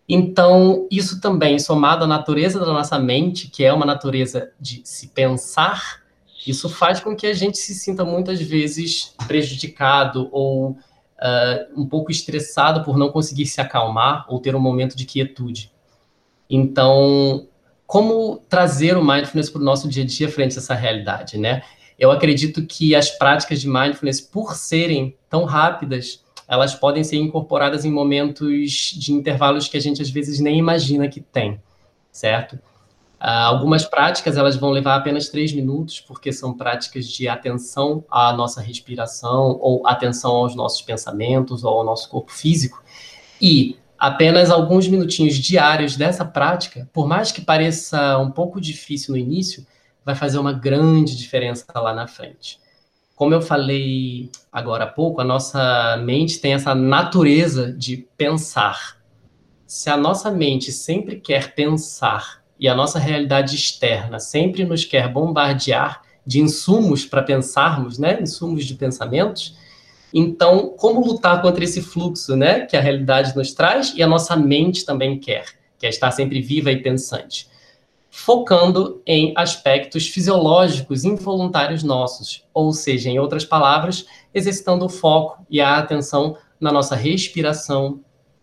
então, 0.08 0.88
isso 0.92 1.22
também, 1.22 1.58
somado 1.60 2.04
à 2.04 2.08
natureza 2.08 2.60
da 2.60 2.66
nossa 2.66 3.00
mente, 3.00 3.48
que 3.48 3.64
é 3.64 3.72
uma 3.72 3.86
natureza 3.86 4.52
de 4.60 4.82
se 4.84 5.08
pensar, 5.08 6.02
isso 6.46 6.68
faz 6.68 7.00
com 7.00 7.16
que 7.16 7.28
a 7.28 7.34
gente 7.34 7.58
se 7.58 7.74
sinta 7.76 8.04
muitas 8.04 8.42
vezes 8.42 9.16
prejudicado 9.28 10.28
ou 10.32 10.72
uh, 10.72 10.78
um 11.76 11.86
pouco 11.86 12.12
estressado 12.12 12.84
por 12.84 12.98
não 12.98 13.10
conseguir 13.10 13.46
se 13.46 13.62
acalmar 13.62 14.26
ou 14.28 14.40
ter 14.40 14.56
um 14.56 14.60
momento 14.60 14.98
de 14.98 15.06
quietude. 15.06 15.72
Então, 16.50 17.48
como 17.86 18.42
trazer 18.50 18.98
o 18.98 19.06
mindfulness 19.06 19.50
para 19.50 19.62
o 19.62 19.64
nosso 19.64 19.88
dia 19.88 20.04
a 20.04 20.06
dia 20.06 20.30
frente 20.30 20.58
a 20.58 20.60
essa 20.60 20.74
realidade, 20.74 21.38
né? 21.38 21.62
Eu 21.98 22.10
acredito 22.10 22.66
que 22.66 22.96
as 22.96 23.12
práticas 23.12 23.62
de 23.62 23.68
mindfulness, 23.68 24.20
por 24.20 24.56
serem 24.56 25.16
tão 25.30 25.46
rápidas, 25.46 26.21
elas 26.52 26.76
podem 26.76 27.02
ser 27.02 27.16
incorporadas 27.16 27.86
em 27.86 27.92
momentos 27.92 28.92
de 28.94 29.14
intervalos 29.14 29.70
que 29.70 29.78
a 29.78 29.80
gente 29.80 30.02
às 30.02 30.10
vezes 30.10 30.42
nem 30.42 30.60
imagina 30.60 31.08
que 31.08 31.22
tem, 31.22 31.62
certo? 32.12 32.56
Uh, 32.56 33.48
algumas 33.48 33.86
práticas 33.86 34.36
elas 34.36 34.58
vão 34.58 34.70
levar 34.72 34.98
apenas 34.98 35.30
três 35.30 35.54
minutos, 35.54 36.02
porque 36.02 36.34
são 36.34 36.54
práticas 36.54 37.08
de 37.08 37.26
atenção 37.26 38.04
à 38.12 38.34
nossa 38.34 38.60
respiração, 38.60 39.58
ou 39.62 39.88
atenção 39.88 40.32
aos 40.32 40.54
nossos 40.54 40.82
pensamentos, 40.82 41.64
ou 41.64 41.72
ao 41.72 41.86
nosso 41.86 42.10
corpo 42.10 42.34
físico. 42.34 42.84
E 43.42 43.78
apenas 43.98 44.52
alguns 44.52 44.90
minutinhos 44.90 45.36
diários 45.36 45.96
dessa 45.96 46.26
prática, 46.26 46.90
por 46.92 47.08
mais 47.08 47.32
que 47.32 47.40
pareça 47.40 48.18
um 48.18 48.30
pouco 48.30 48.60
difícil 48.60 49.14
no 49.14 49.18
início, 49.18 49.66
vai 50.04 50.16
fazer 50.16 50.38
uma 50.38 50.52
grande 50.52 51.16
diferença 51.16 51.66
lá 51.76 51.94
na 51.94 52.08
frente. 52.08 52.60
Como 53.22 53.36
eu 53.36 53.42
falei 53.44 54.32
agora 54.52 54.86
há 54.86 54.88
pouco, 54.88 55.22
a 55.22 55.24
nossa 55.24 55.96
mente 55.98 56.40
tem 56.40 56.56
essa 56.56 56.74
natureza 56.74 57.72
de 57.72 58.08
pensar. 58.18 58.98
Se 59.68 59.92
a 59.92 59.96
nossa 59.96 60.32
mente 60.32 60.72
sempre 60.72 61.20
quer 61.20 61.54
pensar 61.54 62.42
e 62.60 62.68
a 62.68 62.74
nossa 62.74 62.98
realidade 62.98 63.56
externa 63.56 64.18
sempre 64.18 64.66
nos 64.66 64.86
quer 64.86 65.08
bombardear 65.08 66.02
de 66.26 66.42
insumos 66.42 67.06
para 67.06 67.22
pensarmos, 67.22 68.00
né, 68.00 68.20
insumos 68.20 68.66
de 68.66 68.74
pensamentos, 68.74 69.56
então 70.12 70.74
como 70.76 71.06
lutar 71.06 71.44
contra 71.44 71.64
esse 71.64 71.80
fluxo, 71.80 72.36
né, 72.36 72.62
que 72.62 72.76
a 72.76 72.82
realidade 72.82 73.36
nos 73.36 73.54
traz 73.54 73.94
e 73.96 74.02
a 74.02 74.08
nossa 74.08 74.36
mente 74.36 74.84
também 74.84 75.20
quer, 75.20 75.46
que 75.78 75.86
é 75.86 75.90
estar 75.90 76.10
sempre 76.10 76.42
viva 76.42 76.72
e 76.72 76.82
pensante? 76.82 77.51
Focando 78.14 79.02
em 79.08 79.34
aspectos 79.38 80.06
fisiológicos 80.06 81.06
involuntários 81.06 81.82
nossos, 81.82 82.44
ou 82.54 82.74
seja, 82.74 83.10
em 83.10 83.18
outras 83.18 83.46
palavras, 83.46 84.06
exercitando 84.34 84.86
o 84.86 84.90
foco 84.90 85.44
e 85.50 85.62
a 85.62 85.78
atenção 85.78 86.36
na 86.60 86.74
nossa 86.74 86.94
respiração, 86.94 88.02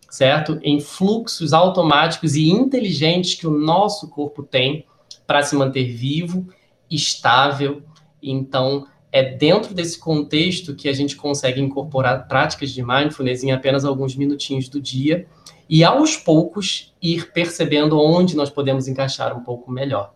certo? 0.09 0.59
Em 0.63 0.81
fluxos 0.81 1.53
automáticos 1.53 2.35
e 2.35 2.49
inteligentes 2.49 3.35
que 3.35 3.45
o 3.45 3.51
nosso 3.51 4.09
corpo 4.09 4.41
tem 4.41 4.85
para 5.27 5.43
se 5.43 5.55
manter 5.55 5.85
vivo, 5.85 6.47
estável. 6.89 7.83
Então, 8.21 8.87
é 9.11 9.23
dentro 9.23 9.75
desse 9.75 9.99
contexto 9.99 10.75
que 10.75 10.89
a 10.89 10.93
gente 10.93 11.15
consegue 11.15 11.61
incorporar 11.61 12.27
práticas 12.27 12.71
de 12.71 12.83
mindfulness 12.83 13.43
em 13.43 13.51
apenas 13.51 13.85
alguns 13.85 14.15
minutinhos 14.15 14.67
do 14.67 14.81
dia 14.81 15.27
e 15.69 15.83
aos 15.83 16.17
poucos 16.17 16.95
ir 16.99 17.31
percebendo 17.31 18.01
onde 18.01 18.35
nós 18.35 18.49
podemos 18.49 18.87
encaixar 18.87 19.37
um 19.37 19.43
pouco 19.43 19.69
melhor. 19.69 20.13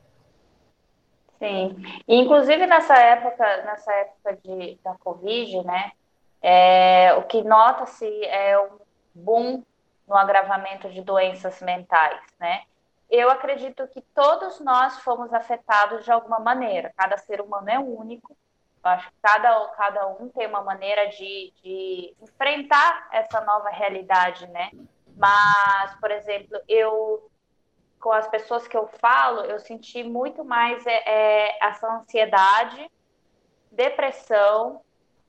Sim, 1.37 1.75
inclusive 2.07 2.65
nessa 2.65 2.95
época, 2.95 3.45
nessa 3.63 3.93
época 3.93 4.39
de, 4.43 4.79
da 4.83 4.95
Covid, 4.95 5.63
né, 5.63 5.91
é, 6.41 7.13
o 7.13 7.23
que 7.23 7.43
nota-se 7.43 8.07
é 8.25 8.59
um 8.59 8.79
boom 9.13 9.63
no 10.07 10.15
agravamento 10.15 10.89
de 10.89 11.01
doenças 11.01 11.61
mentais, 11.61 12.19
né? 12.39 12.63
Eu 13.09 13.29
acredito 13.29 13.87
que 13.89 14.01
todos 14.01 14.59
nós 14.59 14.99
fomos 14.99 15.31
afetados 15.33 16.03
de 16.03 16.11
alguma 16.11 16.39
maneira. 16.39 16.91
Cada 16.97 17.15
ser 17.17 17.39
humano 17.39 17.69
é 17.69 17.77
único. 17.77 18.35
Eu 18.83 18.89
acho 18.89 19.07
que 19.07 19.15
cada, 19.21 19.67
cada 19.77 20.07
um 20.07 20.29
tem 20.29 20.47
uma 20.47 20.63
maneira 20.63 21.07
de, 21.09 21.53
de 21.63 22.15
enfrentar 22.21 23.07
essa 23.11 23.39
nova 23.41 23.69
realidade, 23.69 24.47
né? 24.47 24.71
Mas, 25.17 25.95
por 25.99 26.11
exemplo, 26.11 26.59
eu 26.67 27.29
com 27.99 28.11
as 28.11 28.27
pessoas 28.27 28.67
que 28.67 28.75
eu 28.75 28.85
falo, 28.99 29.45
eu 29.45 29.61
senti 29.61 30.03
muito 30.03 30.43
mais 30.43 30.85
é, 30.85 31.03
é, 31.05 31.65
essa 31.65 31.87
ansiedade, 31.87 32.91
depressão 33.71 34.81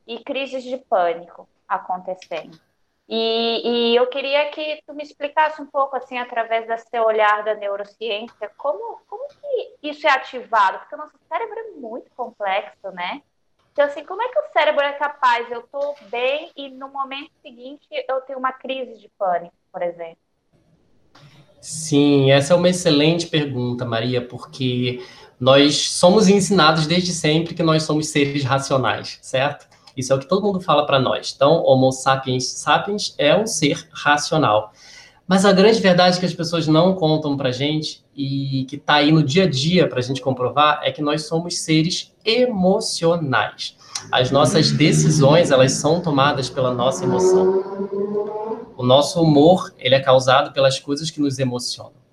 e 0.04 0.18
crises 0.24 0.64
de 0.64 0.76
pânico 0.76 1.48
acontecendo. 1.68 2.58
E, 3.08 3.92
e, 3.92 3.96
eu 3.96 4.08
queria 4.08 4.50
que 4.50 4.82
tu 4.86 4.92
me 4.92 5.04
explicasse 5.04 5.62
um 5.62 5.66
pouco, 5.66 5.94
assim, 5.94 6.18
através 6.18 6.66
desse 6.66 6.88
seu 6.88 7.04
olhar 7.04 7.44
da 7.44 7.54
neurociência, 7.54 8.50
como, 8.56 9.00
como 9.06 9.28
que 9.28 9.76
isso 9.82 10.04
é 10.08 10.10
ativado? 10.10 10.80
Porque 10.80 10.94
o 10.96 10.98
nosso 10.98 11.16
cérebro 11.28 11.56
é 11.56 11.70
muito 11.72 12.10
complexo, 12.16 12.90
né? 12.92 13.22
Então, 13.72 13.84
assim, 13.84 14.04
como 14.04 14.22
é 14.22 14.28
que 14.28 14.38
o 14.38 14.52
cérebro 14.52 14.82
é 14.82 14.92
capaz, 14.94 15.50
eu 15.50 15.60
estou 15.60 15.94
bem 16.08 16.50
e 16.56 16.70
no 16.70 16.88
momento 16.88 17.30
seguinte 17.42 17.86
eu 18.08 18.20
tenho 18.22 18.38
uma 18.38 18.52
crise 18.52 18.98
de 18.98 19.08
pânico, 19.10 19.54
por 19.74 19.82
exemplo? 19.82 20.16
Sim, 21.60 22.30
essa 22.30 22.54
é 22.54 22.56
uma 22.56 22.68
excelente 22.68 23.26
pergunta, 23.26 23.84
Maria, 23.84 24.24
porque 24.24 25.02
nós 25.40 25.90
somos 25.90 26.28
ensinados 26.28 26.86
desde 26.86 27.12
sempre 27.12 27.54
que 27.54 27.62
nós 27.62 27.82
somos 27.82 28.06
seres 28.08 28.44
racionais, 28.44 29.18
certo? 29.20 29.66
Isso 29.96 30.12
é 30.12 30.16
o 30.16 30.18
que 30.20 30.28
todo 30.28 30.44
mundo 30.44 30.60
fala 30.60 30.86
para 30.86 31.00
nós. 31.00 31.32
Então, 31.34 31.64
Homo 31.64 31.90
sapiens 31.90 32.48
sapiens 32.50 33.14
é 33.18 33.36
um 33.36 33.46
ser 33.46 33.88
racional. 33.92 34.72
Mas 35.26 35.44
a 35.44 35.52
grande 35.52 35.80
verdade 35.80 36.20
que 36.20 36.26
as 36.26 36.34
pessoas 36.34 36.68
não 36.68 36.94
contam 36.94 37.36
para 37.36 37.50
gente 37.50 38.04
e 38.14 38.66
que 38.68 38.76
está 38.76 38.96
aí 38.96 39.10
no 39.10 39.22
dia 39.22 39.44
a 39.44 39.50
dia 39.50 39.88
para 39.88 39.98
a 39.98 40.02
gente 40.02 40.20
comprovar 40.20 40.80
é 40.84 40.92
que 40.92 41.02
nós 41.02 41.26
somos 41.26 41.58
seres 41.58 42.14
emocionais. 42.24 43.74
As 44.12 44.30
nossas 44.30 44.70
decisões 44.70 45.50
elas 45.50 45.72
são 45.72 46.00
tomadas 46.00 46.50
pela 46.50 46.72
nossa 46.74 47.04
emoção. 47.04 48.43
O 48.76 48.84
nosso 48.84 49.22
humor 49.22 49.74
ele 49.78 49.94
é 49.94 50.00
causado 50.00 50.52
pelas 50.52 50.78
coisas 50.78 51.10
que 51.10 51.20
nos 51.20 51.38
emocionam 51.38 52.04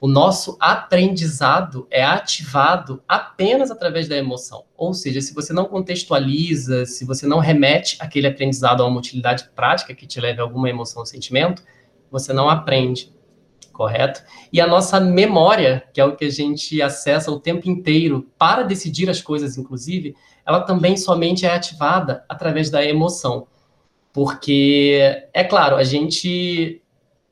o 0.00 0.06
nosso 0.06 0.56
aprendizado 0.60 1.86
é 1.90 2.04
ativado 2.04 3.02
apenas 3.08 3.68
através 3.68 4.06
da 4.06 4.16
emoção. 4.16 4.64
Ou 4.76 4.94
seja, 4.94 5.20
se 5.20 5.34
você 5.34 5.52
não 5.52 5.64
contextualiza, 5.64 6.86
se 6.86 7.04
você 7.04 7.26
não 7.26 7.40
remete 7.40 7.96
aquele 7.98 8.28
aprendizado 8.28 8.80
a 8.80 8.86
uma 8.86 8.98
utilidade 8.98 9.48
prática 9.56 9.94
que 9.94 10.06
te 10.06 10.20
leve 10.20 10.40
a 10.40 10.44
alguma 10.44 10.70
emoção 10.70 11.00
ou 11.00 11.06
sentimento, 11.06 11.64
você 12.12 12.32
não 12.32 12.48
aprende, 12.48 13.12
correto? 13.72 14.22
E 14.52 14.60
a 14.60 14.68
nossa 14.68 15.00
memória, 15.00 15.82
que 15.92 16.00
é 16.00 16.04
o 16.04 16.14
que 16.14 16.26
a 16.26 16.30
gente 16.30 16.80
acessa 16.80 17.32
o 17.32 17.40
tempo 17.40 17.68
inteiro 17.68 18.30
para 18.38 18.62
decidir 18.62 19.10
as 19.10 19.20
coisas, 19.20 19.58
inclusive, 19.58 20.14
ela 20.46 20.60
também 20.60 20.96
somente 20.96 21.44
é 21.44 21.52
ativada 21.52 22.24
através 22.28 22.70
da 22.70 22.84
emoção. 22.84 23.48
Porque, 24.18 25.28
é 25.32 25.44
claro, 25.44 25.76
a 25.76 25.84
gente 25.84 26.82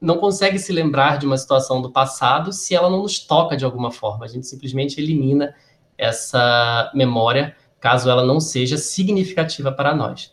não 0.01 0.19
consegue 0.19 0.57
se 0.57 0.73
lembrar 0.73 1.19
de 1.19 1.27
uma 1.27 1.37
situação 1.37 1.83
do 1.83 1.91
passado 1.91 2.53
se 2.53 2.77
ela 2.77 2.89
não 2.89 3.03
nos 3.03 3.19
toca 3.19 3.57
de 3.57 3.65
alguma 3.65 3.91
forma. 3.91 4.25
A 4.25 4.29
gente 4.29 4.47
simplesmente 4.47 5.01
elimina 5.01 5.53
essa 5.99 6.89
memória, 6.95 7.57
caso 7.81 8.09
ela 8.09 8.25
não 8.25 8.39
seja 8.39 8.79
significativa 8.79 9.73
para 9.73 9.97
nós. 9.97 10.33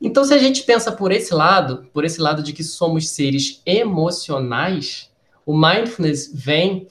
Então, 0.00 0.24
se 0.24 0.34
a 0.34 0.38
gente 0.38 0.64
pensa 0.64 0.90
por 0.90 1.12
esse 1.12 1.32
lado, 1.32 1.86
por 1.92 2.04
esse 2.04 2.20
lado 2.20 2.42
de 2.42 2.52
que 2.52 2.64
somos 2.64 3.10
seres 3.10 3.62
emocionais, 3.64 5.12
o 5.46 5.56
mindfulness 5.56 6.28
vem 6.34 6.88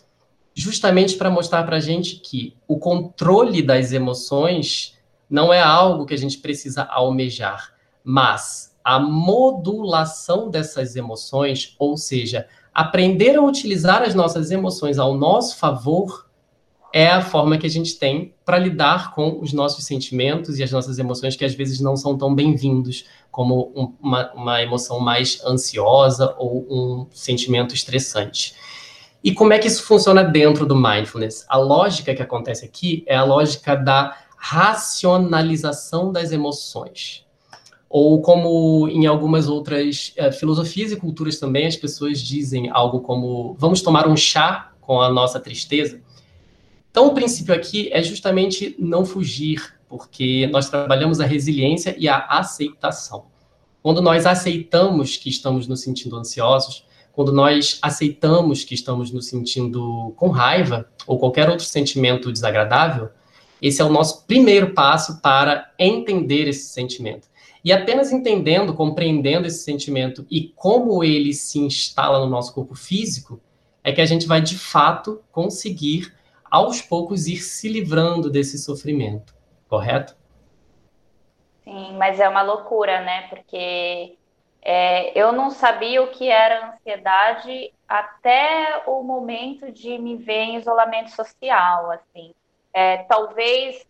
justamente 0.56 1.18
para 1.18 1.30
mostrar 1.30 1.64
para 1.64 1.76
a 1.76 1.82
gente 1.82 2.22
que 2.22 2.56
o 2.66 2.80
controle 2.80 3.62
das 3.62 3.92
emoções 3.92 4.98
não 5.30 5.52
é 5.52 5.60
algo 5.60 6.06
que 6.06 6.14
a 6.14 6.18
gente 6.18 6.38
precisa 6.38 6.84
almejar, 6.84 7.71
mas 8.04 8.72
a 8.84 9.00
modulação 9.00 10.50
dessas 10.50 10.96
emoções, 10.96 11.76
ou 11.78 11.98
seja, 11.98 12.48
aprender 12.74 13.36
a 13.36 13.42
utilizar 13.42 14.02
as 14.02 14.16
nossas 14.16 14.52
emoções 14.52 14.98
ao 14.98 15.16
nosso 15.16 15.58
favor, 15.58 16.28
é 16.94 17.08
a 17.08 17.22
forma 17.22 17.58
que 17.58 17.66
a 17.66 17.70
gente 17.70 17.98
tem 17.98 18.34
para 18.44 18.58
lidar 18.58 19.14
com 19.16 19.40
os 19.40 19.54
nossos 19.54 19.86
sentimentos 19.86 20.60
e 20.60 20.64
as 20.64 20.72
nossas 20.72 21.00
emoções 21.00 21.38
que 21.38 21.46
às 21.46 21.54
vezes 21.54 21.80
não 21.80 21.96
são 21.96 22.18
tão 22.18 22.36
bem-vindos, 22.36 23.06
como 23.32 23.72
um, 23.74 23.94
uma, 24.02 24.32
uma 24.34 24.62
emoção 24.62 25.00
mais 25.00 25.42
ansiosa 25.46 26.36
ou 26.38 26.68
um 26.70 27.08
sentimento 27.12 27.74
estressante. 27.74 28.56
E 29.24 29.34
como 29.34 29.54
é 29.54 29.60
que 29.60 29.68
isso 29.68 29.84
funciona 29.84 30.24
dentro 30.24 30.66
do 30.66 30.76
mindfulness? 30.76 31.46
A 31.48 31.58
lógica 31.58 32.14
que 32.14 32.22
acontece 32.22 32.66
aqui 32.66 33.06
é 33.08 33.16
a 33.16 33.24
lógica 33.24 33.76
da 33.76 34.18
racionalização 34.36 36.12
das 36.12 36.32
emoções 36.32 37.24
ou 37.94 38.22
como 38.22 38.88
em 38.88 39.06
algumas 39.06 39.50
outras 39.50 40.14
uh, 40.18 40.32
filosofias 40.32 40.94
e 40.94 40.96
culturas 40.96 41.38
também 41.38 41.68
as 41.68 41.76
pessoas 41.76 42.22
dizem 42.22 42.70
algo 42.70 43.02
como 43.02 43.54
vamos 43.60 43.82
tomar 43.82 44.08
um 44.08 44.16
chá 44.16 44.72
com 44.80 45.02
a 45.02 45.10
nossa 45.10 45.42
tristeza. 45.42 46.02
Então 46.90 47.08
o 47.08 47.14
princípio 47.14 47.54
aqui 47.54 47.90
é 47.92 48.02
justamente 48.02 48.76
não 48.80 49.04
fugir, 49.04 49.76
porque 49.90 50.48
nós 50.54 50.70
trabalhamos 50.70 51.20
a 51.20 51.26
resiliência 51.26 51.94
e 51.98 52.08
a 52.08 52.26
aceitação. 52.28 53.26
Quando 53.84 54.02
nós 54.02 54.26
aceitamos 54.26 55.18
que 55.18 55.30
estamos 55.30 55.68
nos 55.68 55.82
sentindo 55.82 56.16
ansiosos, 56.16 56.86
quando 57.12 57.34
nós 57.34 57.78
aceitamos 57.82 58.64
que 58.64 58.74
estamos 58.74 59.12
nos 59.12 59.28
sentindo 59.28 60.14
com 60.16 60.30
raiva 60.30 60.88
ou 61.06 61.20
qualquer 61.20 61.50
outro 61.50 61.66
sentimento 61.66 62.32
desagradável, 62.32 63.10
esse 63.62 63.82
é 63.82 63.86
o 63.86 63.90
nosso 63.90 64.26
primeiro 64.26 64.74
passo 64.74 65.22
para 65.22 65.72
entender 65.78 66.48
esse 66.48 66.70
sentimento. 66.70 67.28
E 67.64 67.72
apenas 67.72 68.12
entendendo, 68.12 68.74
compreendendo 68.74 69.48
esse 69.48 69.64
sentimento 69.64 70.26
e 70.30 70.50
como 70.56 71.04
ele 71.04 71.34
se 71.34 71.60
instala 71.60 72.20
no 72.20 72.28
nosso 72.28 72.54
corpo 72.54 72.76
físico, 72.76 73.40
é 73.84 73.92
que 73.92 74.02
a 74.02 74.06
gente 74.06 74.28
vai 74.28 74.42
de 74.42 74.58
fato 74.58 75.24
conseguir 75.32 76.14
aos 76.50 76.82
poucos 76.82 77.28
ir 77.28 77.38
se 77.38 77.70
livrando 77.70 78.30
desse 78.30 78.58
sofrimento, 78.58 79.34
correto? 79.70 80.16
Sim, 81.64 81.96
mas 81.98 82.20
é 82.20 82.28
uma 82.28 82.42
loucura, 82.42 83.02
né? 83.02 83.28
Porque 83.30 84.18
é, 84.62 85.18
eu 85.20 85.32
não 85.32 85.50
sabia 85.50 86.04
o 86.04 86.10
que 86.10 86.28
era 86.28 86.74
ansiedade 86.74 87.72
até 87.88 88.84
o 88.86 89.02
momento 89.04 89.72
de 89.72 89.98
me 89.98 90.18
ver 90.18 90.42
em 90.42 90.58
isolamento 90.58 91.12
social, 91.12 91.92
assim. 91.92 92.34
É, 92.74 92.98
talvez 93.04 93.86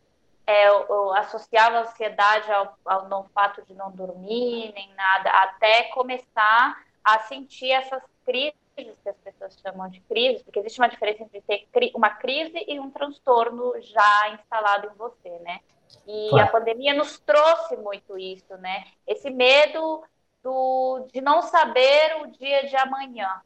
é, 0.52 1.20
associava 1.20 1.78
a 1.78 1.82
ansiedade 1.82 2.52
ao, 2.52 2.78
ao 2.86 3.10
no 3.10 3.24
fato 3.34 3.62
de 3.66 3.74
não 3.74 3.92
dormir, 3.92 4.72
nem 4.74 4.94
nada, 4.94 5.30
até 5.30 5.84
começar 5.84 6.84
a 7.04 7.20
sentir 7.20 7.72
essas 7.72 8.04
crises 8.26 8.60
que 8.76 9.10
as 9.10 9.18
pessoas 9.18 9.60
chamam 9.62 9.90
de 9.90 10.00
crises, 10.02 10.42
porque 10.44 10.60
existe 10.60 10.80
uma 10.80 10.88
diferença 10.88 11.24
entre 11.24 11.42
ter 11.42 11.92
uma 11.94 12.10
crise 12.10 12.64
e 12.68 12.80
um 12.80 12.90
transtorno 12.90 13.74
já 13.82 14.30
instalado 14.34 14.88
em 14.88 14.98
você, 14.98 15.30
né? 15.40 15.60
E 16.08 16.30
claro. 16.30 16.48
a 16.48 16.52
pandemia 16.52 16.94
nos 16.94 17.20
trouxe 17.20 17.76
muito 17.78 18.18
isso, 18.18 18.56
né? 18.58 18.86
Esse 19.06 19.30
medo 19.30 20.04
do, 20.42 21.06
de 21.12 21.22
não 21.22 21.42
saber 21.42 22.22
o 22.22 22.28
dia 22.28 22.68
de 22.68 22.76
amanhã, 22.78 23.42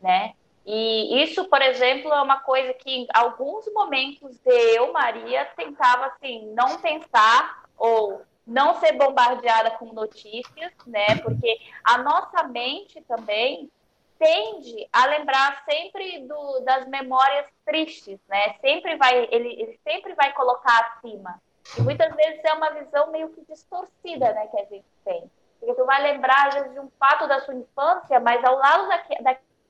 né? 0.00 0.34
E 0.66 1.22
isso, 1.22 1.44
por 1.44 1.62
exemplo, 1.62 2.12
é 2.12 2.20
uma 2.20 2.40
coisa 2.40 2.74
que 2.74 2.90
em 2.90 3.06
alguns 3.14 3.72
momentos 3.72 4.36
eu, 4.44 4.92
Maria, 4.92 5.44
tentava 5.56 6.06
assim, 6.06 6.52
não 6.54 6.78
pensar 6.80 7.64
ou 7.78 8.22
não 8.44 8.74
ser 8.80 8.92
bombardeada 8.92 9.70
com 9.72 9.92
notícias, 9.92 10.72
né? 10.84 11.16
Porque 11.22 11.56
a 11.84 11.98
nossa 11.98 12.42
mente 12.44 13.00
também 13.02 13.70
tende 14.18 14.88
a 14.92 15.06
lembrar 15.06 15.62
sempre 15.64 16.26
do, 16.26 16.60
das 16.60 16.88
memórias 16.88 17.46
tristes, 17.64 18.18
né? 18.28 18.56
Sempre 18.60 18.96
vai, 18.96 19.28
ele, 19.30 19.48
ele 19.60 19.80
sempre 19.84 20.14
vai 20.14 20.32
colocar 20.32 20.96
acima. 20.96 21.40
E 21.78 21.82
muitas 21.82 22.12
vezes 22.14 22.40
é 22.44 22.52
uma 22.54 22.70
visão 22.70 23.12
meio 23.12 23.28
que 23.30 23.44
distorcida, 23.48 24.32
né, 24.32 24.46
que 24.48 24.60
a 24.60 24.64
gente 24.64 24.86
tem. 25.04 25.30
Porque 25.58 25.74
tu 25.74 25.84
vai 25.84 26.02
lembrar, 26.02 26.48
às 26.48 26.54
vezes, 26.54 26.72
de 26.72 26.80
um 26.80 26.90
fato 26.98 27.26
da 27.26 27.40
sua 27.40 27.54
infância, 27.54 28.20
mas 28.20 28.44
ao 28.44 28.56
lado 28.56 28.88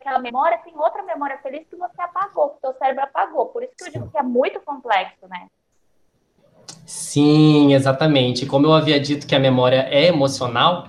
daquela 0.06 0.20
memória 0.20 0.58
tem 0.64 0.72
outra 0.76 1.02
memória 1.02 1.36
feliz 1.42 1.66
que 1.68 1.76
você 1.76 2.00
apagou, 2.00 2.50
que 2.50 2.58
o 2.58 2.70
teu 2.70 2.78
cérebro 2.78 3.02
apagou. 3.02 3.46
Por 3.46 3.64
isso 3.64 3.72
que 3.76 3.84
eu 3.84 3.92
digo 3.92 4.10
que 4.10 4.16
é 4.16 4.22
muito 4.22 4.60
complexo, 4.60 5.26
né? 5.28 5.48
Sim, 6.86 7.75
exatamente. 7.75 8.46
Como 8.46 8.66
eu 8.66 8.72
havia 8.72 9.00
dito 9.00 9.26
que 9.26 9.34
a 9.34 9.40
memória 9.40 9.88
é 9.90 10.06
emocional, 10.06 10.86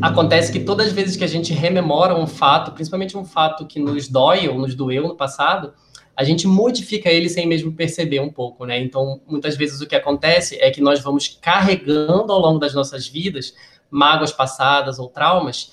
acontece 0.00 0.52
que 0.52 0.60
todas 0.60 0.86
as 0.86 0.92
vezes 0.92 1.16
que 1.16 1.24
a 1.24 1.28
gente 1.28 1.52
rememora 1.52 2.14
um 2.14 2.26
fato, 2.26 2.70
principalmente 2.72 3.16
um 3.16 3.24
fato 3.24 3.66
que 3.66 3.80
nos 3.80 4.08
dói 4.08 4.48
ou 4.48 4.56
nos 4.56 4.76
doeu 4.76 5.08
no 5.08 5.16
passado, 5.16 5.74
a 6.16 6.22
gente 6.22 6.46
modifica 6.46 7.08
ele 7.08 7.28
sem 7.28 7.46
mesmo 7.46 7.72
perceber 7.72 8.20
um 8.20 8.30
pouco, 8.30 8.64
né? 8.64 8.78
Então, 8.78 9.20
muitas 9.26 9.56
vezes 9.56 9.80
o 9.80 9.86
que 9.86 9.96
acontece 9.96 10.56
é 10.60 10.70
que 10.70 10.80
nós 10.80 11.00
vamos 11.00 11.28
carregando 11.40 12.32
ao 12.32 12.38
longo 12.38 12.58
das 12.58 12.74
nossas 12.74 13.08
vidas 13.08 13.54
mágoas 13.90 14.32
passadas 14.32 14.98
ou 14.98 15.08
traumas, 15.08 15.72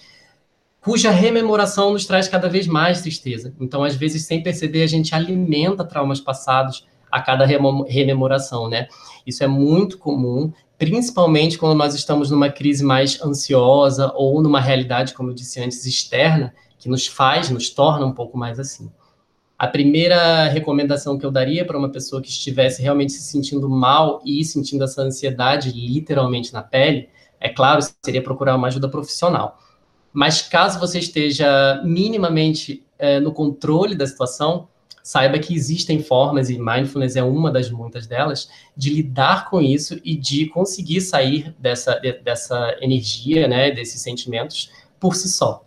cuja 0.85 1.09
rememoração 1.09 1.93
nos 1.93 2.05
traz 2.05 2.27
cada 2.27 2.47
vez 2.47 2.67
mais 2.67 3.01
tristeza. 3.01 3.51
Então, 3.59 3.83
às 3.83 3.95
vezes, 3.95 4.23
sem 4.25 4.43
perceber, 4.43 4.83
a 4.83 4.87
gente 4.87 5.15
alimenta 5.15 5.83
traumas 5.83 6.21
passados 6.21 6.85
a 7.11 7.19
cada 7.19 7.43
rememoração, 7.43 8.69
né? 8.69 8.87
Isso 9.25 9.43
é 9.43 9.47
muito 9.47 9.97
comum, 9.97 10.53
principalmente 10.77 11.57
quando 11.57 11.75
nós 11.75 11.95
estamos 11.95 12.29
numa 12.29 12.51
crise 12.51 12.83
mais 12.83 13.19
ansiosa 13.19 14.13
ou 14.13 14.43
numa 14.43 14.61
realidade, 14.61 15.15
como 15.15 15.31
eu 15.31 15.33
disse 15.33 15.59
antes, 15.59 15.87
externa, 15.87 16.53
que 16.77 16.87
nos 16.87 17.07
faz, 17.07 17.49
nos 17.49 17.71
torna 17.71 18.05
um 18.05 18.11
pouco 18.11 18.37
mais 18.37 18.59
assim. 18.59 18.91
A 19.57 19.65
primeira 19.65 20.47
recomendação 20.49 21.17
que 21.17 21.25
eu 21.25 21.31
daria 21.31 21.65
para 21.65 21.79
uma 21.79 21.89
pessoa 21.89 22.21
que 22.21 22.29
estivesse 22.29 22.83
realmente 22.83 23.11
se 23.11 23.23
sentindo 23.23 23.67
mal 23.67 24.21
e 24.23 24.45
sentindo 24.45 24.83
essa 24.83 25.01
ansiedade 25.01 25.71
literalmente 25.71 26.53
na 26.53 26.61
pele, 26.61 27.09
é 27.39 27.49
claro, 27.49 27.81
seria 28.03 28.21
procurar 28.21 28.55
uma 28.55 28.67
ajuda 28.67 28.87
profissional. 28.87 29.57
Mas 30.15 30.41
caso 30.41 30.79
você 30.79 30.99
esteja 30.99 31.81
minimamente 31.83 32.87
é, 32.97 33.19
no 33.19 33.33
controle 33.33 33.95
da 33.95 34.07
situação, 34.07 34.69
saiba 35.03 35.37
que 35.37 35.53
existem 35.53 36.01
formas, 36.01 36.49
e 36.49 36.57
mindfulness 36.57 37.17
é 37.17 37.21
uma 37.21 37.51
das 37.51 37.69
muitas 37.69 38.07
delas, 38.07 38.49
de 38.77 38.91
lidar 38.91 39.49
com 39.49 39.61
isso 39.61 39.99
e 40.05 40.15
de 40.15 40.47
conseguir 40.47 41.01
sair 41.01 41.53
dessa, 41.59 41.99
de, 41.99 42.13
dessa 42.13 42.77
energia, 42.79 43.45
né, 43.45 43.71
desses 43.71 44.01
sentimentos 44.01 44.71
por 45.01 45.15
si 45.15 45.27
só. 45.27 45.65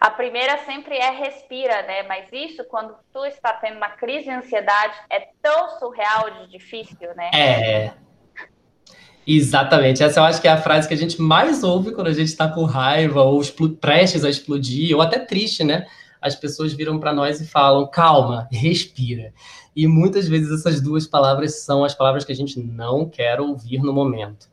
A 0.00 0.08
primeira 0.08 0.58
sempre 0.64 0.96
é 0.96 1.10
respira, 1.10 1.82
né? 1.82 2.04
Mas 2.04 2.28
isso, 2.32 2.64
quando 2.64 2.94
tu 3.12 3.24
está 3.24 3.52
tendo 3.52 3.78
uma 3.78 3.90
crise 3.90 4.24
de 4.24 4.30
ansiedade, 4.30 4.94
é 5.10 5.28
tão 5.40 5.78
surreal 5.78 6.30
de 6.30 6.50
difícil, 6.52 7.14
né? 7.16 7.30
É. 7.34 7.92
Exatamente. 9.26 10.02
Essa 10.02 10.20
eu 10.20 10.24
acho 10.24 10.40
que 10.40 10.48
é 10.48 10.50
a 10.50 10.60
frase 10.60 10.88
que 10.88 10.94
a 10.94 10.96
gente 10.96 11.20
mais 11.20 11.62
ouve 11.62 11.92
quando 11.92 12.08
a 12.08 12.12
gente 12.12 12.28
está 12.28 12.48
com 12.48 12.64
raiva 12.64 13.22
ou 13.22 13.40
prestes 13.80 14.24
a 14.24 14.30
explodir, 14.30 14.94
ou 14.94 15.00
até 15.00 15.18
triste, 15.18 15.62
né? 15.62 15.86
as 16.22 16.36
pessoas 16.36 16.72
viram 16.72 17.00
para 17.00 17.12
nós 17.12 17.40
e 17.40 17.46
falam: 17.46 17.86
calma, 17.88 18.48
respira. 18.52 19.34
E 19.74 19.86
muitas 19.86 20.28
vezes 20.28 20.52
essas 20.52 20.80
duas 20.80 21.06
palavras 21.06 21.62
são 21.62 21.84
as 21.84 21.94
palavras 21.94 22.24
que 22.24 22.32
a 22.32 22.36
gente 22.36 22.60
não 22.60 23.08
quer 23.08 23.40
ouvir 23.40 23.82
no 23.82 23.92
momento. 23.92 24.48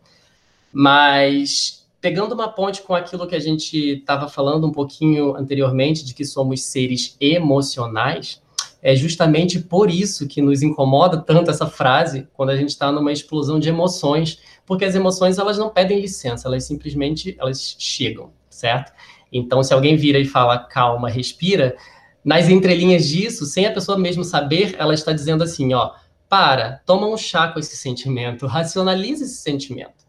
Mas 0.73 1.87
pegando 2.01 2.33
uma 2.33 2.47
ponte 2.47 2.81
com 2.81 2.95
aquilo 2.95 3.27
que 3.27 3.35
a 3.35 3.39
gente 3.39 3.99
estava 3.99 4.27
falando 4.27 4.65
um 4.65 4.71
pouquinho 4.71 5.35
anteriormente, 5.35 6.03
de 6.03 6.13
que 6.13 6.25
somos 6.25 6.63
seres 6.63 7.15
emocionais, 7.19 8.41
é 8.81 8.95
justamente 8.95 9.59
por 9.59 9.91
isso 9.91 10.25
que 10.25 10.41
nos 10.41 10.61
incomoda 10.61 11.17
tanto 11.17 11.51
essa 11.51 11.67
frase 11.67 12.27
quando 12.33 12.51
a 12.51 12.55
gente 12.55 12.69
está 12.69 12.89
numa 12.91 13.11
explosão 13.11 13.59
de 13.59 13.67
emoções, 13.67 14.39
porque 14.69 14.85
as 14.85 14.93
emoções 14.93 15.39
elas 15.39 15.57
não 15.57 15.71
pedem 15.71 15.99
licença, 15.99 16.47
elas 16.47 16.63
simplesmente 16.63 17.35
elas 17.39 17.75
chegam, 17.79 18.29
certo? 18.51 18.93
Então, 19.33 19.63
se 19.63 19.73
alguém 19.73 19.95
vira 19.95 20.19
e 20.19 20.25
fala 20.25 20.59
calma, 20.59 21.09
respira, 21.09 21.75
nas 22.23 22.49
entrelinhas 22.49 23.07
disso, 23.07 23.47
sem 23.47 23.65
a 23.65 23.71
pessoa 23.71 23.97
mesmo 23.97 24.23
saber, 24.23 24.75
ela 24.77 24.93
está 24.93 25.11
dizendo 25.11 25.43
assim, 25.43 25.73
ó, 25.73 25.93
para, 26.29 26.83
toma 26.85 27.07
um 27.07 27.17
chá 27.17 27.47
com 27.47 27.57
esse 27.57 27.75
sentimento, 27.75 28.45
racionaliza 28.47 29.23
esse 29.23 29.37
sentimento. 29.37 30.07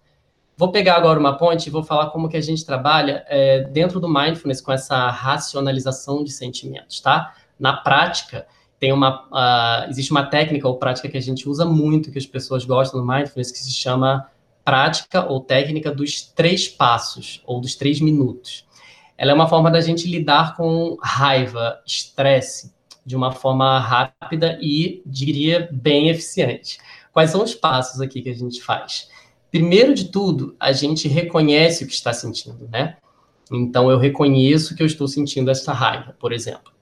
Vou 0.59 0.71
pegar 0.71 0.97
agora 0.97 1.19
uma 1.19 1.39
ponte 1.39 1.69
e 1.69 1.71
vou 1.71 1.83
falar 1.83 2.11
como 2.11 2.29
que 2.29 2.37
a 2.37 2.43
gente 2.43 2.63
trabalha 2.63 3.25
é, 3.29 3.61
dentro 3.61 3.99
do 3.99 4.11
mindfulness 4.11 4.61
com 4.61 4.73
essa 4.73 5.09
racionalização 5.09 6.23
de 6.23 6.33
sentimentos, 6.33 7.01
tá? 7.01 7.35
Na 7.59 7.79
prática, 7.79 8.47
tem 8.79 8.93
uma, 8.93 9.25
uh, 9.29 9.89
existe 9.89 10.11
uma 10.11 10.27
técnica 10.27 10.69
ou 10.69 10.77
prática 10.77 11.09
que 11.09 11.17
a 11.17 11.23
gente 11.23 11.49
usa 11.49 11.65
muito, 11.65 12.13
que 12.13 12.19
as 12.19 12.27
pessoas 12.27 12.67
gostam 12.67 13.01
do 13.01 13.07
mindfulness, 13.07 13.51
que 13.51 13.59
se 13.59 13.71
chama 13.71 14.29
prática 14.71 15.27
ou 15.27 15.41
técnica 15.41 15.91
dos 15.91 16.23
três 16.23 16.69
passos, 16.69 17.43
ou 17.45 17.61
dos 17.61 17.75
três 17.75 18.01
minutos 18.01 18.69
ela 19.21 19.33
é 19.33 19.35
uma 19.35 19.47
forma 19.51 19.71
da 19.71 19.83
gente 19.83 20.09
lidar 20.09 20.57
com 20.57 20.97
raiva, 21.03 21.79
estresse, 21.87 22.73
de 23.05 23.15
uma 23.15 23.31
forma 23.31 23.79
rápida 23.79 24.59
e, 24.63 25.03
diria, 25.05 25.69
bem 25.71 26.09
eficiente. 26.09 26.79
Quais 27.13 27.31
são 27.31 27.45
os 27.45 27.55
passos 27.55 28.01
aqui 28.01 28.23
que 28.23 28.31
a 28.31 28.35
gente 28.35 28.63
faz? 28.63 29.11
Primeiro 29.51 29.93
de 29.93 30.07
tudo, 30.07 30.57
a 30.59 30.73
gente 30.73 31.07
reconhece 31.07 31.85
o 31.85 31.87
que 31.87 31.93
está 31.93 32.15
sentindo, 32.15 32.67
né? 32.73 32.97
Então, 33.53 33.91
eu 33.91 33.99
reconheço 33.99 34.75
que 34.75 34.83
eu 34.83 34.87
estou 34.87 35.07
sentindo 35.07 35.51
essa 35.51 35.75
raiva, 35.75 36.17
por 36.19 36.33
exemplo. 36.33 36.73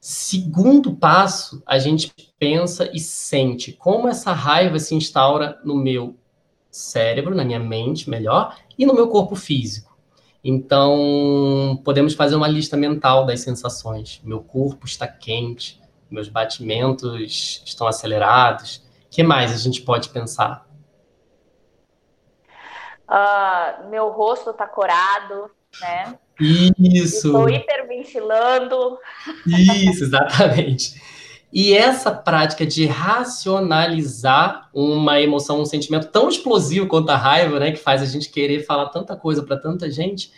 Segundo 0.00 0.96
passo, 0.96 1.62
a 1.66 1.78
gente 1.78 2.10
pensa 2.38 2.90
e 2.90 2.98
sente 2.98 3.74
como 3.74 4.08
essa 4.08 4.32
raiva 4.32 4.78
se 4.78 4.94
instaura 4.94 5.60
no 5.62 5.74
meu 5.74 6.16
cérebro, 6.70 7.34
na 7.34 7.44
minha 7.44 7.58
mente, 7.58 8.08
melhor, 8.08 8.56
e 8.78 8.86
no 8.86 8.94
meu 8.94 9.08
corpo 9.08 9.34
físico. 9.34 9.90
Então, 10.42 11.80
podemos 11.84 12.14
fazer 12.14 12.34
uma 12.34 12.48
lista 12.48 12.76
mental 12.76 13.26
das 13.26 13.40
sensações. 13.40 14.20
Meu 14.24 14.40
corpo 14.40 14.86
está 14.86 15.06
quente, 15.06 15.80
meus 16.10 16.28
batimentos 16.28 17.62
estão 17.64 17.86
acelerados. 17.86 18.76
O 19.06 19.10
que 19.10 19.22
mais 19.22 19.52
a 19.52 19.56
gente 19.56 19.82
pode 19.82 20.08
pensar? 20.08 20.66
Uh, 23.08 23.90
meu 23.90 24.08
rosto 24.08 24.50
está 24.50 24.66
corado, 24.66 25.50
né? 25.80 26.18
Isso. 26.40 27.26
Estou 27.26 27.48
hiperventilando. 27.50 28.98
Isso, 29.46 30.04
exatamente. 30.04 31.19
E 31.52 31.74
essa 31.74 32.12
prática 32.12 32.64
de 32.64 32.86
racionalizar 32.86 34.68
uma 34.72 35.20
emoção, 35.20 35.60
um 35.60 35.66
sentimento 35.66 36.08
tão 36.08 36.28
explosivo 36.28 36.86
quanto 36.86 37.10
a 37.10 37.16
raiva, 37.16 37.58
né, 37.58 37.72
que 37.72 37.78
faz 37.78 38.02
a 38.02 38.06
gente 38.06 38.30
querer 38.30 38.64
falar 38.64 38.88
tanta 38.90 39.16
coisa 39.16 39.42
para 39.42 39.56
tanta 39.56 39.90
gente, 39.90 40.30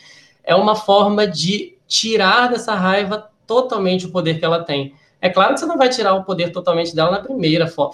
é 0.43 0.55
uma 0.55 0.75
forma 0.75 1.27
de 1.27 1.77
tirar 1.87 2.49
dessa 2.49 2.75
raiva 2.75 3.31
totalmente 3.47 4.07
o 4.07 4.11
poder 4.11 4.39
que 4.39 4.45
ela 4.45 4.65
tem. 4.65 4.95
É 5.21 5.29
claro 5.29 5.53
que 5.55 5.61
você 5.61 5.67
não 5.67 5.77
vai 5.77 5.89
tirar 5.89 6.15
o 6.15 6.25
poder 6.25 6.51
totalmente 6.51 6.95
dela 6.95 7.11
na 7.11 7.21
primeira 7.21 7.69
fo 7.69 7.91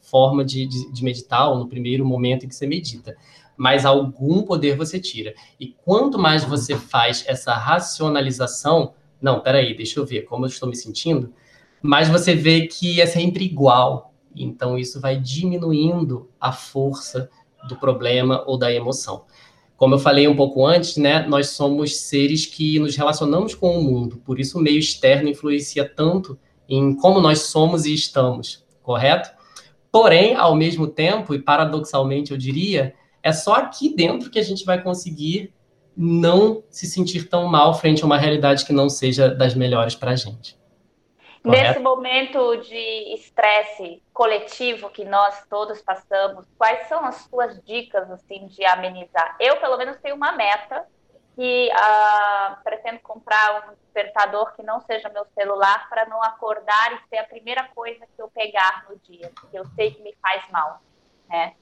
forma 0.00 0.44
de, 0.44 0.66
de, 0.66 0.92
de 0.92 1.04
meditar, 1.04 1.48
ou 1.48 1.58
no 1.58 1.68
primeiro 1.68 2.04
momento 2.04 2.44
em 2.44 2.48
que 2.48 2.54
você 2.54 2.66
medita, 2.66 3.16
mas 3.56 3.84
algum 3.84 4.42
poder 4.42 4.76
você 4.76 4.98
tira. 4.98 5.34
E 5.60 5.76
quanto 5.84 6.18
mais 6.18 6.42
você 6.42 6.76
faz 6.76 7.24
essa 7.28 7.54
racionalização, 7.54 8.94
não, 9.20 9.40
peraí, 9.40 9.76
deixa 9.76 10.00
eu 10.00 10.06
ver 10.06 10.22
como 10.22 10.44
eu 10.44 10.48
estou 10.48 10.68
me 10.68 10.74
sentindo, 10.74 11.32
mas 11.82 12.08
você 12.08 12.34
vê 12.34 12.66
que 12.66 13.00
é 13.00 13.06
sempre 13.06 13.44
igual. 13.44 14.14
Então, 14.34 14.78
isso 14.78 15.00
vai 15.00 15.16
diminuindo 15.18 16.30
a 16.40 16.52
força 16.52 17.28
do 17.68 17.76
problema 17.76 18.42
ou 18.46 18.56
da 18.56 18.72
emoção. 18.72 19.24
Como 19.76 19.96
eu 19.96 19.98
falei 19.98 20.28
um 20.28 20.36
pouco 20.36 20.64
antes, 20.64 20.96
né, 20.96 21.26
nós 21.26 21.48
somos 21.48 21.96
seres 21.96 22.46
que 22.46 22.78
nos 22.78 22.94
relacionamos 22.94 23.54
com 23.54 23.76
o 23.76 23.82
mundo, 23.82 24.22
por 24.24 24.38
isso 24.38 24.58
o 24.58 24.62
meio 24.62 24.78
externo 24.78 25.28
influencia 25.28 25.88
tanto 25.88 26.38
em 26.68 26.94
como 26.94 27.20
nós 27.20 27.40
somos 27.40 27.84
e 27.84 27.92
estamos, 27.92 28.64
correto? 28.82 29.30
Porém, 29.90 30.36
ao 30.36 30.54
mesmo 30.54 30.86
tempo, 30.86 31.34
e 31.34 31.42
paradoxalmente 31.42 32.30
eu 32.30 32.38
diria, 32.38 32.94
é 33.22 33.32
só 33.32 33.54
aqui 33.54 33.94
dentro 33.94 34.30
que 34.30 34.38
a 34.38 34.42
gente 34.42 34.64
vai 34.64 34.80
conseguir 34.80 35.52
não 35.96 36.62
se 36.70 36.86
sentir 36.86 37.28
tão 37.28 37.46
mal 37.46 37.74
frente 37.74 38.02
a 38.02 38.06
uma 38.06 38.16
realidade 38.16 38.64
que 38.64 38.72
não 38.72 38.88
seja 38.88 39.28
das 39.28 39.54
melhores 39.54 39.94
para 39.94 40.12
a 40.12 40.16
gente. 40.16 40.56
Correto? 41.42 41.68
Nesse 41.68 41.80
momento 41.80 42.56
de 42.58 43.14
estresse 43.14 44.00
coletivo 44.12 44.88
que 44.90 45.04
nós 45.04 45.44
todos 45.48 45.82
passamos, 45.82 46.46
quais 46.56 46.86
são 46.86 47.04
as 47.04 47.16
suas 47.22 47.60
dicas 47.64 48.08
assim 48.12 48.46
de 48.46 48.64
amenizar? 48.64 49.36
Eu, 49.40 49.56
pelo 49.56 49.76
menos, 49.76 49.96
tenho 49.96 50.14
uma 50.14 50.32
meta 50.32 50.86
que 51.34 51.68
uh, 51.72 52.62
pretendo 52.62 53.00
comprar 53.00 53.68
um 53.68 53.74
despertador 53.74 54.54
que 54.54 54.62
não 54.62 54.80
seja 54.82 55.08
meu 55.08 55.26
celular 55.34 55.88
para 55.88 56.06
não 56.06 56.22
acordar 56.22 56.92
e 56.92 57.08
ser 57.08 57.18
a 57.18 57.24
primeira 57.24 57.64
coisa 57.74 58.06
que 58.06 58.22
eu 58.22 58.28
pegar 58.28 58.86
no 58.88 58.96
dia, 58.98 59.32
porque 59.34 59.58
eu 59.58 59.66
sei 59.74 59.90
que 59.90 60.02
me 60.02 60.14
faz 60.22 60.48
mal, 60.50 60.80
né? 61.28 61.54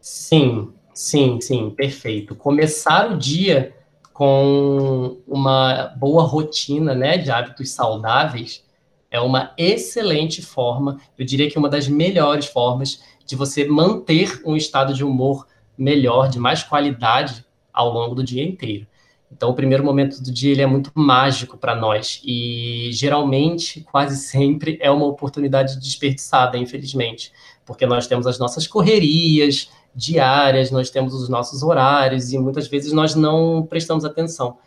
Sim, 0.00 0.76
sim, 0.92 1.40
sim, 1.40 1.70
perfeito. 1.70 2.34
Começar 2.36 3.10
o 3.10 3.16
dia 3.16 3.74
com 4.12 5.18
uma 5.26 5.94
boa 5.96 6.22
rotina, 6.22 6.94
né, 6.94 7.18
de 7.18 7.30
hábitos 7.30 7.70
saudáveis, 7.70 8.64
é 9.10 9.20
uma 9.20 9.52
excelente 9.58 10.40
forma, 10.40 10.98
eu 11.18 11.24
diria 11.24 11.50
que 11.50 11.58
uma 11.58 11.68
das 11.68 11.86
melhores 11.86 12.46
formas 12.46 13.02
de 13.26 13.36
você 13.36 13.66
manter 13.66 14.40
um 14.44 14.56
estado 14.56 14.94
de 14.94 15.04
humor 15.04 15.46
melhor, 15.76 16.28
de 16.28 16.38
mais 16.38 16.62
qualidade 16.62 17.44
ao 17.72 17.92
longo 17.92 18.14
do 18.14 18.24
dia 18.24 18.42
inteiro. 18.42 18.86
Então, 19.30 19.50
o 19.50 19.54
primeiro 19.54 19.82
momento 19.82 20.22
do 20.22 20.30
dia 20.30 20.52
ele 20.52 20.60
é 20.60 20.66
muito 20.66 20.90
mágico 20.94 21.56
para 21.56 21.74
nós 21.74 22.20
e 22.22 22.90
geralmente, 22.92 23.80
quase 23.90 24.16
sempre, 24.16 24.78
é 24.80 24.90
uma 24.90 25.06
oportunidade 25.06 25.80
desperdiçada, 25.80 26.58
infelizmente, 26.58 27.32
porque 27.64 27.86
nós 27.86 28.06
temos 28.06 28.26
as 28.26 28.38
nossas 28.38 28.66
correrias 28.66 29.70
diárias, 29.94 30.70
nós 30.70 30.90
temos 30.90 31.14
os 31.14 31.28
nossos 31.28 31.62
horários 31.62 32.32
e 32.32 32.38
muitas 32.38 32.68
vezes 32.68 32.92
nós 32.92 33.14
não 33.14 33.66
prestamos 33.66 34.04
atenção, 34.04 34.58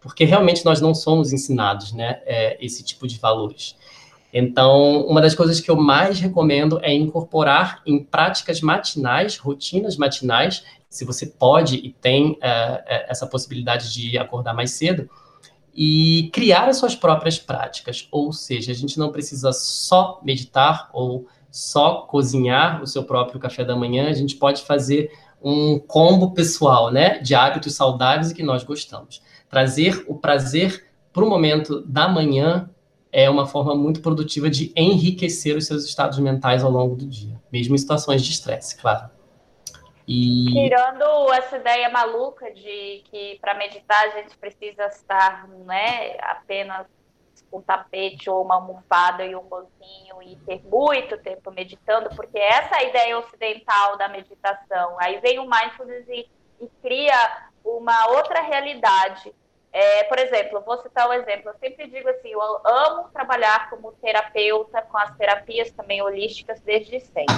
porque 0.00 0.24
realmente 0.24 0.64
nós 0.64 0.80
não 0.80 0.94
somos 0.94 1.32
ensinados, 1.32 1.92
né, 1.92 2.20
é, 2.24 2.56
esse 2.64 2.82
tipo 2.82 3.06
de 3.06 3.18
valores. 3.18 3.76
Então, 4.32 5.06
uma 5.06 5.22
das 5.22 5.34
coisas 5.34 5.60
que 5.60 5.70
eu 5.70 5.76
mais 5.76 6.20
recomendo 6.20 6.78
é 6.82 6.92
incorporar 6.92 7.80
em 7.86 8.02
práticas 8.02 8.60
matinais, 8.60 9.38
rotinas 9.38 9.96
matinais, 9.96 10.62
se 10.90 11.04
você 11.04 11.26
pode 11.26 11.76
e 11.76 11.90
tem 11.90 12.36
é, 12.40 12.50
é, 12.86 13.06
essa 13.10 13.26
possibilidade 13.26 13.92
de 13.92 14.18
acordar 14.18 14.52
mais 14.52 14.72
cedo, 14.72 15.08
e 15.76 16.30
criar 16.32 16.68
as 16.68 16.78
suas 16.78 16.94
próprias 16.94 17.38
práticas. 17.38 18.08
Ou 18.10 18.32
seja, 18.32 18.72
a 18.72 18.74
gente 18.74 18.98
não 18.98 19.12
precisa 19.12 19.52
só 19.52 20.20
meditar 20.24 20.88
ou 20.92 21.26
só 21.56 22.02
cozinhar 22.02 22.82
o 22.82 22.86
seu 22.86 23.02
próprio 23.02 23.40
café 23.40 23.64
da 23.64 23.74
manhã, 23.74 24.10
a 24.10 24.12
gente 24.12 24.36
pode 24.36 24.62
fazer 24.62 25.10
um 25.42 25.78
combo 25.78 26.34
pessoal, 26.34 26.90
né, 26.90 27.18
de 27.18 27.34
hábitos 27.34 27.74
saudáveis 27.74 28.30
e 28.30 28.34
que 28.34 28.42
nós 28.42 28.62
gostamos. 28.62 29.22
Trazer 29.48 30.04
o 30.06 30.14
prazer 30.14 30.86
para 31.14 31.24
o 31.24 31.28
momento 31.28 31.80
da 31.80 32.08
manhã 32.08 32.68
é 33.10 33.30
uma 33.30 33.46
forma 33.46 33.74
muito 33.74 34.02
produtiva 34.02 34.50
de 34.50 34.70
enriquecer 34.76 35.56
os 35.56 35.66
seus 35.66 35.86
estados 35.86 36.18
mentais 36.18 36.62
ao 36.62 36.70
longo 36.70 36.94
do 36.94 37.06
dia, 37.06 37.40
mesmo 37.50 37.74
em 37.74 37.78
situações 37.78 38.22
de 38.22 38.32
estresse, 38.32 38.76
claro. 38.76 39.08
E... 40.06 40.52
Tirando 40.52 41.32
essa 41.32 41.56
ideia 41.56 41.88
maluca 41.88 42.52
de 42.52 43.02
que 43.10 43.38
para 43.40 43.54
meditar 43.54 44.04
a 44.04 44.20
gente 44.20 44.36
precisa 44.36 44.86
estar 44.88 45.48
né, 45.64 46.18
apenas 46.20 46.86
um 47.56 47.62
tapete 47.62 48.28
ou 48.28 48.42
uma 48.42 48.56
almofada 48.56 49.24
e 49.24 49.34
um 49.34 49.42
banquinho 49.42 50.22
e 50.22 50.36
ter 50.36 50.62
muito 50.64 51.16
tempo 51.18 51.50
meditando, 51.50 52.10
porque 52.14 52.38
essa 52.38 52.76
é 52.76 52.78
a 52.78 52.88
ideia 52.88 53.18
ocidental 53.18 53.96
da 53.96 54.08
meditação. 54.08 54.96
Aí 55.00 55.18
vem 55.20 55.38
o 55.38 55.48
mindfulness 55.48 56.06
e, 56.08 56.28
e 56.60 56.68
cria 56.82 57.48
uma 57.64 58.08
outra 58.08 58.40
realidade. 58.40 59.34
É, 59.72 60.04
por 60.04 60.18
exemplo, 60.18 60.62
vou 60.62 60.78
citar 60.78 61.08
um 61.08 61.12
exemplo. 61.12 61.50
Eu 61.50 61.58
sempre 61.58 61.86
digo 61.88 62.08
assim: 62.08 62.30
eu 62.30 62.40
amo 62.64 63.10
trabalhar 63.12 63.68
como 63.68 63.92
terapeuta 63.92 64.80
com 64.82 64.96
as 64.96 65.14
terapias 65.16 65.70
também 65.70 66.00
holísticas 66.00 66.60
desde 66.60 66.98
sempre. 67.00 67.34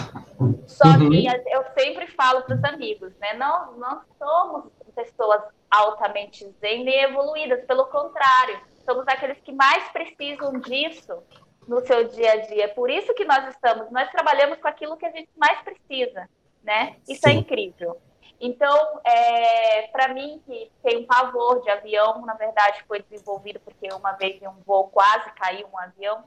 Só 0.66 0.86
uhum. 0.86 1.10
que 1.10 1.26
eu 1.26 1.64
sempre 1.76 2.06
falo 2.08 2.42
para 2.42 2.54
os 2.54 2.64
amigos, 2.64 3.12
né? 3.18 3.34
Não, 3.34 3.72
não 3.72 4.02
somos 4.18 4.70
pessoas 4.94 5.42
altamente 5.70 6.48
zen 6.60 6.84
nem 6.84 7.02
evoluídas, 7.02 7.64
pelo 7.64 7.86
contrário, 7.86 8.60
somos 8.88 9.06
aqueles 9.06 9.38
que 9.40 9.52
mais 9.52 9.86
precisam 9.90 10.58
disso 10.60 11.22
no 11.66 11.86
seu 11.86 12.08
dia 12.08 12.32
a 12.32 12.36
dia. 12.46 12.64
É 12.64 12.68
por 12.68 12.88
isso 12.88 13.12
que 13.12 13.26
nós 13.26 13.46
estamos, 13.50 13.90
nós 13.90 14.10
trabalhamos 14.10 14.58
com 14.58 14.66
aquilo 14.66 14.96
que 14.96 15.04
a 15.04 15.10
gente 15.10 15.28
mais 15.36 15.60
precisa, 15.60 16.26
né? 16.64 16.96
Isso 17.06 17.28
é 17.28 17.32
Sim. 17.32 17.36
é 17.36 17.40
incrível. 17.40 18.00
Então, 18.40 19.00
é, 19.04 19.88
para 19.88 20.08
mim, 20.14 20.40
que 20.46 20.70
tem 20.82 20.98
um 20.98 21.06
pavor 21.06 21.60
de 21.60 21.70
avião, 21.70 22.24
na 22.24 22.34
verdade 22.34 22.82
foi 22.88 23.02
desenvolvido 23.02 23.60
porque 23.60 23.92
uma 23.92 24.12
vez 24.12 24.40
em 24.40 24.48
um 24.48 24.62
voo 24.64 24.88
quase 24.88 25.30
caiu 25.32 25.68
um 25.70 25.78
avião, 25.78 26.24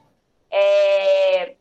é, 0.48 1.56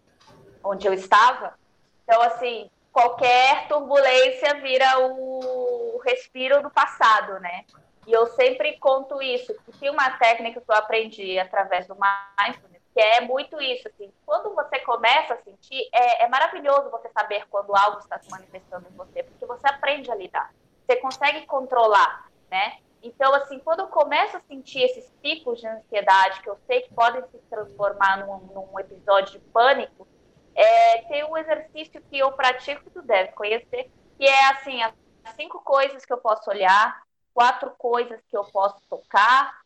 onde 0.64 0.88
eu 0.88 0.94
estava. 0.94 1.56
Então, 2.04 2.22
assim, 2.22 2.70
qualquer 2.92 3.68
turbulência 3.68 4.54
vira 4.62 5.00
o 5.00 6.00
respiro 6.06 6.62
do 6.62 6.70
passado, 6.70 7.40
né? 7.40 7.66
E 8.08 8.12
eu 8.12 8.26
sempre 8.28 8.78
conto 8.80 9.22
isso, 9.22 9.54
que 9.66 9.78
tem 9.78 9.90
uma 9.90 10.10
técnica 10.18 10.60
que 10.60 10.72
eu 10.72 10.76
aprendi 10.76 11.38
através 11.38 11.88
do 11.88 11.96
mindfulness, 11.96 12.82
que 12.94 13.00
é 13.00 13.22
muito 13.22 13.62
isso, 13.62 13.88
assim, 13.88 14.12
quando 14.26 14.54
você 14.54 14.80
começa 14.80 15.34
a 15.34 15.38
sentir, 15.38 15.88
é, 15.94 16.24
é 16.24 16.28
maravilhoso 16.28 16.90
você 16.90 17.10
saber 17.10 17.46
quando 17.50 17.76
algo 17.76 18.00
está 18.00 18.20
se 18.20 18.30
manifestando 18.30 18.88
em 18.90 18.96
você, 18.96 19.24
porque 19.24 19.46
você 19.46 19.68
aprende 19.68 20.12
a 20.12 20.16
lidar, 20.16 20.54
você 20.86 20.98
consegue 20.98 21.46
controlar, 21.46 22.30
né? 22.50 22.80
Então, 23.04 23.34
assim, 23.34 23.60
quando 23.60 23.80
eu 23.80 23.88
começo 23.88 24.38
a 24.38 24.42
sentir 24.42 24.84
esses 24.84 25.10
picos 25.22 25.60
de 25.60 25.68
ansiedade, 25.68 26.42
que 26.42 26.50
eu 26.50 26.58
sei 26.68 26.82
que 26.82 26.94
podem 26.94 27.24
se 27.30 27.38
transformar 27.50 28.26
num, 28.26 28.38
num 28.54 28.80
episódio 28.80 29.40
de 29.40 29.46
pânico, 29.48 30.08
é, 30.54 31.02
tem 31.04 31.24
um 31.24 31.38
exercício 31.38 32.02
que 32.10 32.20
eu 32.20 32.32
pratico, 32.34 32.84
que 32.84 32.90
tu 32.90 33.02
deve 33.02 33.32
conhecer, 33.32 33.90
que 34.18 34.26
é, 34.26 34.50
assim, 34.50 34.84
as 34.84 34.94
cinco 35.36 35.60
coisas 35.64 36.06
que 36.06 36.14
eu 36.14 36.18
posso 36.18 36.50
olhar, 36.50 37.02
quatro 37.34 37.72
coisas 37.78 38.20
que 38.30 38.38
eu 38.38 38.44
posso 38.46 38.82
tocar, 38.90 39.62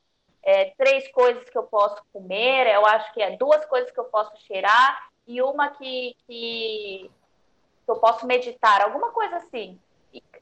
é, 0.45 0.73
três 0.77 1.11
coisas 1.11 1.49
que 1.49 1.57
eu 1.57 1.63
posso 1.63 2.01
comer, 2.13 2.67
eu 2.67 2.85
acho 2.85 3.11
que 3.13 3.21
é 3.21 3.35
duas 3.35 3.65
coisas 3.65 3.91
que 3.91 3.99
eu 3.99 4.05
posso 4.05 4.37
cheirar 4.45 5.09
e 5.27 5.41
uma 5.41 5.69
que, 5.69 6.15
que, 6.27 7.11
que 7.83 7.91
eu 7.91 7.95
posso 7.95 8.27
meditar, 8.27 8.81
alguma 8.81 9.11
coisa 9.11 9.37
assim. 9.37 9.79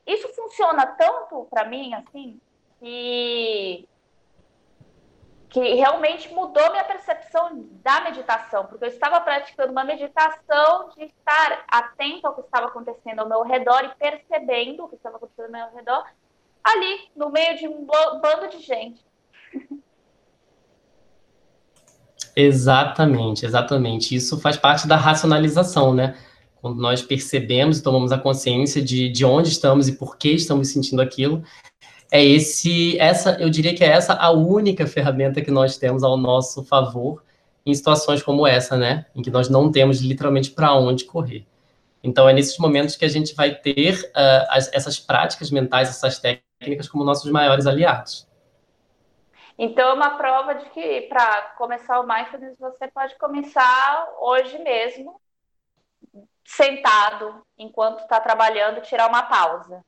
Isso 0.05 0.27
funciona 0.33 0.85
tanto 0.85 1.47
para 1.49 1.65
mim, 1.65 1.93
assim, 1.93 2.39
que, 2.79 3.87
que 5.49 5.73
realmente 5.75 6.33
mudou 6.33 6.69
minha 6.71 6.83
percepção 6.83 7.65
da 7.81 8.01
meditação, 8.01 8.65
porque 8.65 8.83
eu 8.83 8.89
estava 8.89 9.21
praticando 9.21 9.71
uma 9.71 9.85
meditação 9.85 10.89
de 10.89 11.05
estar 11.05 11.63
atento 11.69 12.27
ao 12.27 12.35
que 12.35 12.41
estava 12.41 12.67
acontecendo 12.67 13.19
ao 13.19 13.29
meu 13.29 13.41
redor 13.43 13.85
e 13.85 13.95
percebendo 13.95 14.83
o 14.83 14.89
que 14.89 14.95
estava 14.95 15.15
acontecendo 15.15 15.55
ao 15.55 15.67
meu 15.67 15.75
redor 15.77 16.05
ali, 16.63 17.09
no 17.15 17.29
meio 17.29 17.57
de 17.57 17.67
um 17.67 17.85
bando 17.85 18.49
de 18.49 18.61
gente. 18.63 19.03
Exatamente, 22.35 23.45
exatamente. 23.45 24.15
Isso 24.15 24.39
faz 24.39 24.57
parte 24.57 24.87
da 24.87 24.95
racionalização, 24.95 25.93
né? 25.93 26.15
Quando 26.61 26.81
nós 26.81 27.01
percebemos 27.01 27.77
e 27.77 27.83
tomamos 27.83 28.11
a 28.11 28.17
consciência 28.17 28.81
de, 28.81 29.09
de 29.09 29.25
onde 29.25 29.49
estamos 29.49 29.87
e 29.87 29.97
por 29.97 30.17
que 30.17 30.29
estamos 30.31 30.69
sentindo 30.69 31.01
aquilo, 31.01 31.43
é 32.11 32.23
esse, 32.23 32.97
essa, 32.99 33.31
eu 33.39 33.49
diria 33.49 33.75
que 33.75 33.83
é 33.83 33.87
essa 33.87 34.13
a 34.13 34.31
única 34.31 34.87
ferramenta 34.87 35.41
que 35.41 35.51
nós 35.51 35.77
temos 35.77 36.03
ao 36.03 36.15
nosso 36.15 36.63
favor 36.63 37.23
em 37.65 37.73
situações 37.73 38.21
como 38.21 38.47
essa, 38.47 38.77
né? 38.77 39.05
Em 39.15 39.21
que 39.21 39.29
nós 39.29 39.49
não 39.49 39.71
temos 39.71 39.99
literalmente 39.99 40.51
para 40.51 40.73
onde 40.75 41.05
correr. 41.05 41.45
Então, 42.03 42.27
é 42.27 42.33
nesses 42.33 42.57
momentos 42.57 42.95
que 42.95 43.05
a 43.05 43.09
gente 43.09 43.33
vai 43.33 43.55
ter 43.55 44.11
uh, 44.15 44.45
as, 44.49 44.71
essas 44.73 44.99
práticas 44.99 45.49
mentais, 45.49 45.89
essas 45.89 46.19
técnicas 46.19 46.52
técnicas 46.63 46.87
como 46.87 47.03
nossos 47.03 47.29
maiores 47.29 47.67
aliados. 47.67 48.27
Então, 49.57 49.89
é 49.89 49.93
uma 49.93 50.11
prova 50.11 50.55
de 50.55 50.65
que 50.71 51.01
para 51.01 51.53
começar 51.57 51.99
o 51.99 52.07
mindfulness, 52.07 52.57
você 52.57 52.87
pode 52.87 53.15
começar 53.17 54.07
hoje 54.19 54.57
mesmo, 54.59 55.19
sentado, 56.43 57.41
enquanto 57.57 57.99
está 57.99 58.19
trabalhando, 58.19 58.81
tirar 58.81 59.07
uma 59.07 59.23
pausa. 59.23 59.81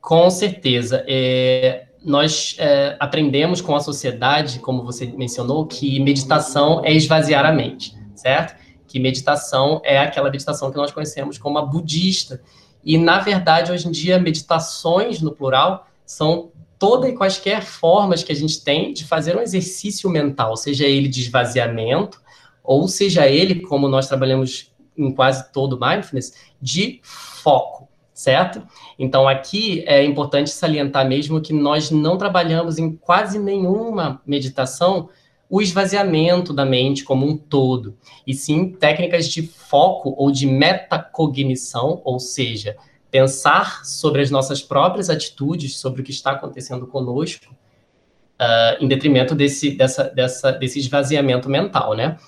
Com 0.00 0.28
certeza. 0.28 1.04
É, 1.08 1.86
nós 2.04 2.54
é, 2.58 2.96
aprendemos 3.00 3.62
com 3.62 3.74
a 3.74 3.80
sociedade, 3.80 4.58
como 4.58 4.84
você 4.84 5.06
mencionou, 5.06 5.66
que 5.66 5.98
meditação 6.00 6.84
é 6.84 6.92
esvaziar 6.92 7.46
a 7.46 7.52
mente, 7.52 7.96
certo? 8.14 8.62
Que 8.86 9.00
meditação 9.00 9.80
é 9.82 9.98
aquela 9.98 10.30
meditação 10.30 10.70
que 10.70 10.76
nós 10.76 10.92
conhecemos 10.92 11.38
como 11.38 11.58
a 11.58 11.62
budista, 11.62 12.42
e, 12.84 12.98
na 12.98 13.20
verdade, 13.20 13.72
hoje 13.72 13.88
em 13.88 13.90
dia, 13.90 14.18
meditações, 14.18 15.20
no 15.20 15.32
plural, 15.32 15.86
são 16.04 16.50
toda 16.78 17.08
e 17.08 17.14
quaisquer 17.14 17.62
formas 17.62 18.22
que 18.22 18.32
a 18.32 18.34
gente 18.34 18.62
tem 18.62 18.92
de 18.92 19.04
fazer 19.04 19.36
um 19.36 19.40
exercício 19.40 20.10
mental, 20.10 20.56
seja 20.56 20.84
ele 20.84 21.08
de 21.08 21.22
esvaziamento, 21.22 22.20
ou 22.62 22.86
seja 22.88 23.26
ele, 23.26 23.60
como 23.60 23.88
nós 23.88 24.06
trabalhamos 24.06 24.70
em 24.96 25.12
quase 25.12 25.50
todo 25.52 25.78
mindfulness, 25.80 26.34
de 26.60 27.00
foco, 27.02 27.88
certo? 28.12 28.62
Então, 28.98 29.26
aqui 29.26 29.82
é 29.86 30.04
importante 30.04 30.50
salientar 30.50 31.06
mesmo 31.08 31.40
que 31.40 31.52
nós 31.52 31.90
não 31.90 32.18
trabalhamos 32.18 32.78
em 32.78 32.94
quase 32.94 33.38
nenhuma 33.38 34.20
meditação 34.26 35.08
o 35.54 35.62
esvaziamento 35.62 36.52
da 36.52 36.64
mente 36.64 37.04
como 37.04 37.24
um 37.24 37.36
todo, 37.36 37.96
e 38.26 38.34
sim 38.34 38.72
técnicas 38.72 39.28
de 39.28 39.46
foco 39.46 40.12
ou 40.18 40.32
de 40.32 40.48
metacognição, 40.48 42.02
ou 42.04 42.18
seja, 42.18 42.76
pensar 43.08 43.84
sobre 43.84 44.20
as 44.20 44.32
nossas 44.32 44.60
próprias 44.60 45.08
atitudes, 45.08 45.76
sobre 45.76 46.02
o 46.02 46.04
que 46.04 46.10
está 46.10 46.32
acontecendo 46.32 46.88
conosco, 46.88 47.54
uh, 47.54 48.82
em 48.82 48.88
detrimento 48.88 49.32
desse, 49.32 49.70
dessa, 49.70 50.10
dessa, 50.10 50.50
desse 50.50 50.80
esvaziamento 50.80 51.48
mental, 51.48 51.94
né? 51.94 52.18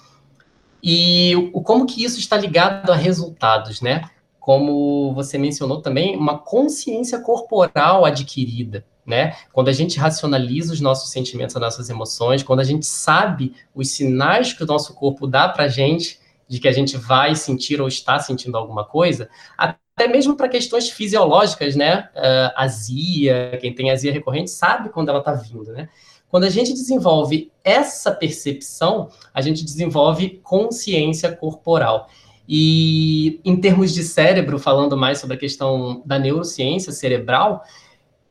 E 0.80 1.34
o, 1.52 1.60
como 1.62 1.84
que 1.84 2.04
isso 2.04 2.20
está 2.20 2.36
ligado 2.36 2.92
a 2.92 2.94
resultados, 2.94 3.80
né? 3.80 4.08
Como 4.38 5.12
você 5.14 5.36
mencionou 5.36 5.82
também, 5.82 6.16
uma 6.16 6.38
consciência 6.38 7.18
corporal 7.18 8.04
adquirida 8.04 8.84
né? 9.06 9.36
Quando 9.52 9.68
a 9.68 9.72
gente 9.72 9.98
racionaliza 9.98 10.72
os 10.72 10.80
nossos 10.80 11.10
sentimentos, 11.10 11.54
as 11.54 11.62
nossas 11.62 11.88
emoções, 11.88 12.42
quando 12.42 12.60
a 12.60 12.64
gente 12.64 12.84
sabe 12.84 13.54
os 13.74 13.90
sinais 13.90 14.52
que 14.52 14.64
o 14.64 14.66
nosso 14.66 14.94
corpo 14.94 15.26
dá 15.26 15.48
para 15.48 15.64
a 15.64 15.68
gente 15.68 16.18
de 16.48 16.58
que 16.58 16.68
a 16.68 16.72
gente 16.72 16.96
vai 16.96 17.34
sentir 17.34 17.80
ou 17.80 17.88
está 17.88 18.18
sentindo 18.18 18.56
alguma 18.56 18.84
coisa, 18.84 19.28
até 19.56 20.08
mesmo 20.08 20.36
para 20.36 20.48
questões 20.48 20.90
fisiológicas, 20.90 21.74
né? 21.74 22.08
Uh, 22.14 22.52
azia, 22.56 23.58
quem 23.60 23.74
tem 23.74 23.90
azia 23.90 24.12
recorrente 24.12 24.50
sabe 24.50 24.90
quando 24.90 25.08
ela 25.08 25.20
está 25.20 25.32
vindo, 25.32 25.72
né? 25.72 25.88
Quando 26.28 26.44
a 26.44 26.50
gente 26.50 26.72
desenvolve 26.72 27.50
essa 27.64 28.10
percepção, 28.10 29.08
a 29.32 29.40
gente 29.40 29.64
desenvolve 29.64 30.40
consciência 30.42 31.34
corporal. 31.34 32.08
E 32.48 33.40
em 33.44 33.56
termos 33.56 33.92
de 33.92 34.02
cérebro, 34.02 34.58
falando 34.58 34.96
mais 34.96 35.18
sobre 35.18 35.36
a 35.36 35.38
questão 35.38 36.02
da 36.04 36.18
neurociência 36.18 36.92
cerebral, 36.92 37.64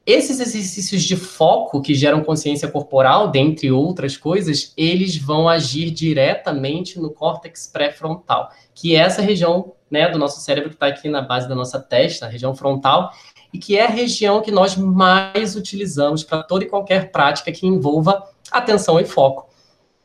esses 0.05 0.39
exercícios 0.39 1.03
de 1.03 1.15
foco 1.15 1.81
que 1.81 1.95
geram 1.95 2.23
consciência 2.23 2.67
corporal, 2.67 3.31
dentre 3.31 3.71
outras 3.71 4.15
coisas, 4.15 4.71
eles 4.77 5.17
vão 5.17 5.49
agir 5.49 5.89
diretamente 5.89 6.99
no 6.99 7.09
córtex 7.09 7.65
pré-frontal, 7.65 8.51
que 8.73 8.95
é 8.95 8.99
essa 8.99 9.21
região 9.21 9.73
né, 9.89 10.07
do 10.09 10.19
nosso 10.19 10.41
cérebro 10.41 10.69
que 10.69 10.75
está 10.75 10.87
aqui 10.87 11.09
na 11.09 11.21
base 11.21 11.49
da 11.49 11.55
nossa 11.55 11.79
testa, 11.79 12.27
a 12.27 12.29
região 12.29 12.53
frontal, 12.53 13.11
e 13.51 13.57
que 13.57 13.77
é 13.77 13.85
a 13.85 13.89
região 13.89 14.41
que 14.41 14.51
nós 14.51 14.75
mais 14.75 15.55
utilizamos 15.55 16.23
para 16.23 16.43
toda 16.43 16.65
e 16.65 16.69
qualquer 16.69 17.11
prática 17.11 17.51
que 17.51 17.65
envolva 17.65 18.29
atenção 18.51 18.99
e 18.99 19.05
foco. 19.05 19.49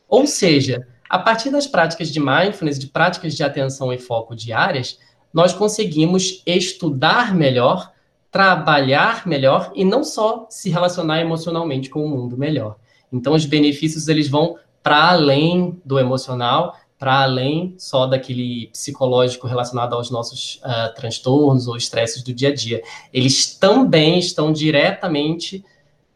Ou 0.09 0.27
seja, 0.27 0.87
a 1.11 1.19
partir 1.19 1.51
das 1.51 1.67
práticas 1.67 2.09
de 2.09 2.21
mindfulness, 2.21 2.79
de 2.79 2.87
práticas 2.87 3.35
de 3.35 3.43
atenção 3.43 3.93
e 3.93 3.99
foco 3.99 4.35
diárias, 4.35 4.99
nós 5.33 5.53
conseguimos 5.53 6.43
estudar 6.47 7.35
melhor 7.35 7.93
trabalhar 8.31 9.27
melhor 9.27 9.73
e 9.75 9.85
não 9.85 10.05
só 10.05 10.47
se 10.49 10.71
relacionar 10.71 11.21
emocionalmente 11.21 11.91
com 11.91 12.05
o 12.05 12.09
mundo 12.09 12.37
melhor. 12.37 12.77
Então, 13.13 13.35
os 13.35 13.45
benefícios 13.45 14.07
eles 14.09 14.29
vão 14.29 14.57
para 14.83 15.11
além 15.11 15.81
do 15.85 15.99
emocional, 15.99 16.77
para 16.99 17.23
além 17.23 17.75
só 17.79 18.07
daquele 18.07 18.69
psicológico 18.69 19.47
relacionado 19.47 19.95
aos 19.95 20.11
nossos 20.11 20.61
uh, 20.65 20.95
transtornos 20.95 21.67
ou 21.67 21.77
estresses 21.77 22.23
do 22.23 22.33
dia 22.33 22.51
a 22.51 22.55
dia. 22.55 22.83
Eles 23.13 23.55
também 23.55 24.19
estão 24.19 24.53
diretamente 24.53 25.65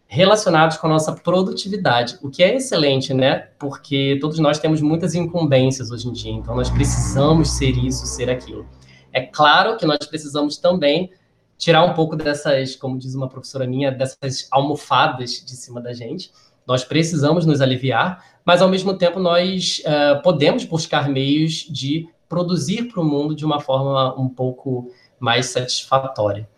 relacionados 0.06 0.76
com 0.76 0.86
a 0.86 0.90
nossa 0.90 1.12
produtividade, 1.12 2.16
o 2.22 2.30
que 2.30 2.42
é 2.44 2.54
excelente, 2.54 3.12
né? 3.12 3.48
Porque 3.58 4.16
todos 4.20 4.38
nós 4.38 4.60
temos 4.60 4.80
muitas 4.80 5.14
incumbências 5.14 5.90
hoje 5.90 6.06
em 6.06 6.12
dia, 6.12 6.30
então 6.30 6.54
nós 6.54 6.70
precisamos 6.70 7.50
ser 7.50 7.72
isso, 7.72 8.06
ser 8.06 8.30
aquilo. 8.30 8.64
É 9.12 9.22
claro 9.22 9.76
que 9.76 9.84
nós 9.84 9.98
precisamos 10.06 10.56
também 10.56 11.10
tirar 11.56 11.84
um 11.84 11.94
pouco 11.94 12.16
dessas, 12.16 12.76
como 12.76 12.98
diz 12.98 13.14
uma 13.14 13.28
professora 13.28 13.66
minha, 13.66 13.90
dessas 13.90 14.48
almofadas 14.50 15.44
de 15.44 15.56
cima 15.56 15.80
da 15.80 15.92
gente. 15.92 16.32
Nós 16.66 16.84
precisamos 16.84 17.46
nos 17.46 17.60
aliviar, 17.60 18.24
mas 18.44 18.62
ao 18.62 18.68
mesmo 18.68 18.96
tempo 18.96 19.18
nós 19.18 19.80
uh, 19.80 20.22
podemos 20.22 20.64
buscar 20.64 21.08
meios 21.08 21.66
de 21.68 22.08
produzir 22.28 22.88
para 22.88 23.00
o 23.00 23.04
mundo 23.04 23.34
de 23.34 23.44
uma 23.44 23.60
forma 23.60 24.18
um 24.18 24.28
pouco 24.28 24.90
mais 25.18 25.46
satisfatória, 25.46 26.48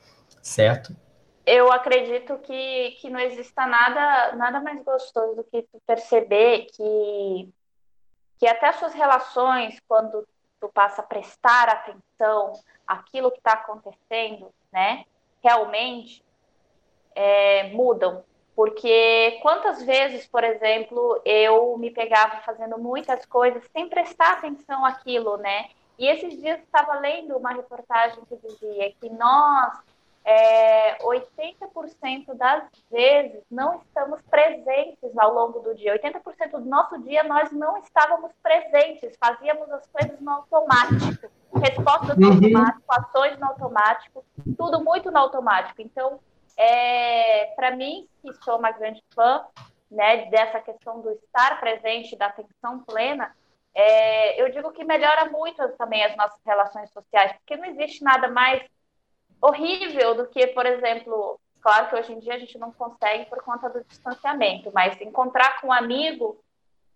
certo? 0.40 0.94
Eu 1.44 1.70
acredito 1.70 2.38
que, 2.38 2.92
que 3.00 3.08
não 3.08 3.20
exista 3.20 3.66
nada, 3.66 4.34
nada 4.36 4.60
mais 4.60 4.82
gostoso 4.82 5.36
do 5.36 5.44
que 5.44 5.64
perceber 5.86 6.66
que, 6.74 7.48
que 8.38 8.46
até 8.48 8.68
as 8.68 8.76
suas 8.76 8.94
relações, 8.94 9.78
quando 9.86 10.26
tu 10.60 10.68
passa 10.68 11.02
a 11.02 11.06
prestar 11.06 11.68
atenção 11.68 12.52
àquilo 12.86 13.30
que 13.30 13.38
está 13.38 13.52
acontecendo, 13.52 14.52
né, 14.72 15.04
realmente 15.42 16.24
é, 17.14 17.70
mudam. 17.70 18.24
Porque 18.54 19.38
quantas 19.42 19.82
vezes, 19.82 20.26
por 20.26 20.42
exemplo, 20.42 21.20
eu 21.26 21.76
me 21.76 21.90
pegava 21.90 22.40
fazendo 22.40 22.78
muitas 22.78 23.26
coisas 23.26 23.62
sem 23.70 23.88
prestar 23.88 24.32
atenção 24.32 24.82
àquilo, 24.82 25.36
né? 25.36 25.68
E 25.98 26.06
esses 26.06 26.40
dias 26.40 26.60
estava 26.60 26.98
lendo 26.98 27.36
uma 27.36 27.52
reportagem 27.52 28.24
que 28.24 28.36
dizia 28.36 28.92
que 28.92 29.10
nós, 29.10 29.78
é, 30.26 30.98
80% 30.98 32.34
das 32.34 32.64
vezes, 32.90 33.40
não 33.48 33.76
estamos 33.76 34.20
presentes 34.22 35.16
ao 35.16 35.32
longo 35.32 35.60
do 35.60 35.72
dia. 35.74 35.96
80% 35.96 36.50
do 36.50 36.64
nosso 36.64 37.00
dia 37.02 37.22
nós 37.22 37.52
não 37.52 37.78
estávamos 37.78 38.32
presentes, 38.42 39.16
fazíamos 39.20 39.70
as 39.70 39.86
coisas 39.86 40.20
no 40.20 40.30
automático 40.32 41.30
respostas 41.60 42.16
no 42.16 42.26
uhum. 42.26 42.34
automático, 42.34 42.84
ações 42.88 43.38
no 43.38 43.46
automático, 43.46 44.24
tudo 44.58 44.84
muito 44.84 45.10
no 45.10 45.18
automático. 45.18 45.80
Então, 45.80 46.20
é, 46.56 47.46
para 47.56 47.74
mim, 47.74 48.08
que 48.20 48.32
sou 48.44 48.58
uma 48.58 48.70
grande 48.72 49.02
fã 49.14 49.44
né, 49.90 50.26
dessa 50.26 50.60
questão 50.60 51.00
do 51.00 51.10
estar 51.12 51.60
presente, 51.60 52.16
da 52.16 52.26
atenção 52.26 52.80
plena, 52.80 53.34
é, 53.74 54.40
eu 54.40 54.50
digo 54.50 54.72
que 54.72 54.84
melhora 54.84 55.30
muito 55.30 55.66
também 55.76 56.02
as 56.04 56.16
nossas 56.16 56.40
relações 56.44 56.90
sociais, 56.90 57.32
porque 57.32 57.56
não 57.56 57.66
existe 57.66 58.02
nada 58.02 58.28
mais 58.28 58.62
horrível 59.46 60.14
do 60.14 60.26
que, 60.26 60.46
por 60.48 60.66
exemplo, 60.66 61.40
claro 61.60 61.88
que 61.88 61.96
hoje 61.96 62.12
em 62.12 62.18
dia 62.18 62.34
a 62.34 62.38
gente 62.38 62.58
não 62.58 62.72
consegue 62.72 63.26
por 63.26 63.42
conta 63.42 63.68
do 63.68 63.84
distanciamento, 63.84 64.70
mas 64.72 65.00
encontrar 65.00 65.60
com 65.60 65.68
um 65.68 65.72
amigo 65.72 66.38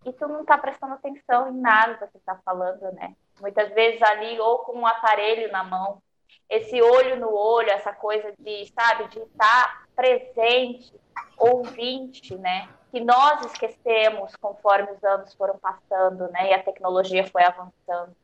e 0.04 0.12
tu 0.12 0.26
não 0.26 0.40
está 0.42 0.56
prestando 0.56 0.94
atenção 0.94 1.48
em 1.48 1.60
nada 1.60 2.08
que 2.08 2.16
está 2.16 2.36
falando, 2.44 2.90
né? 2.92 3.14
Muitas 3.40 3.72
vezes 3.74 4.00
ali, 4.02 4.38
ou 4.40 4.58
com 4.58 4.78
um 4.78 4.86
aparelho 4.86 5.50
na 5.52 5.62
mão, 5.62 6.02
esse 6.48 6.80
olho 6.80 7.16
no 7.16 7.32
olho, 7.32 7.70
essa 7.70 7.92
coisa 7.92 8.32
de, 8.38 8.66
sabe, 8.72 9.08
de 9.08 9.20
estar 9.20 9.86
presente, 9.94 10.92
ouvinte, 11.36 12.34
né? 12.36 12.68
Que 12.90 13.00
nós 13.00 13.44
esquecemos 13.44 14.34
conforme 14.36 14.90
os 14.92 15.04
anos 15.04 15.34
foram 15.34 15.58
passando, 15.58 16.28
né? 16.32 16.50
E 16.50 16.54
a 16.54 16.62
tecnologia 16.62 17.26
foi 17.26 17.44
avançando. 17.44 18.16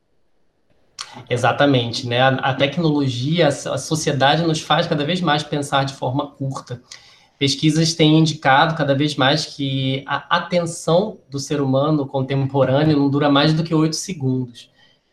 Exatamente, 1.28 2.06
né? 2.06 2.20
A, 2.20 2.28
a 2.28 2.54
tecnologia, 2.54 3.48
a 3.48 3.78
sociedade 3.78 4.42
nos 4.42 4.60
faz 4.60 4.86
cada 4.86 5.04
vez 5.04 5.20
mais 5.20 5.42
pensar 5.42 5.84
de 5.84 5.94
forma 5.94 6.28
curta. 6.28 6.80
Pesquisas 7.38 7.92
têm 7.92 8.18
indicado 8.18 8.74
cada 8.74 8.94
vez 8.94 9.14
mais 9.14 9.44
que 9.44 10.02
a 10.06 10.36
atenção 10.36 11.18
do 11.30 11.38
ser 11.38 11.60
humano 11.60 12.06
contemporâneo 12.06 12.96
não 12.96 13.10
dura 13.10 13.28
mais 13.28 13.52
do 13.52 13.62
que 13.62 13.74
oito 13.74 13.96
segundos. 13.96 14.70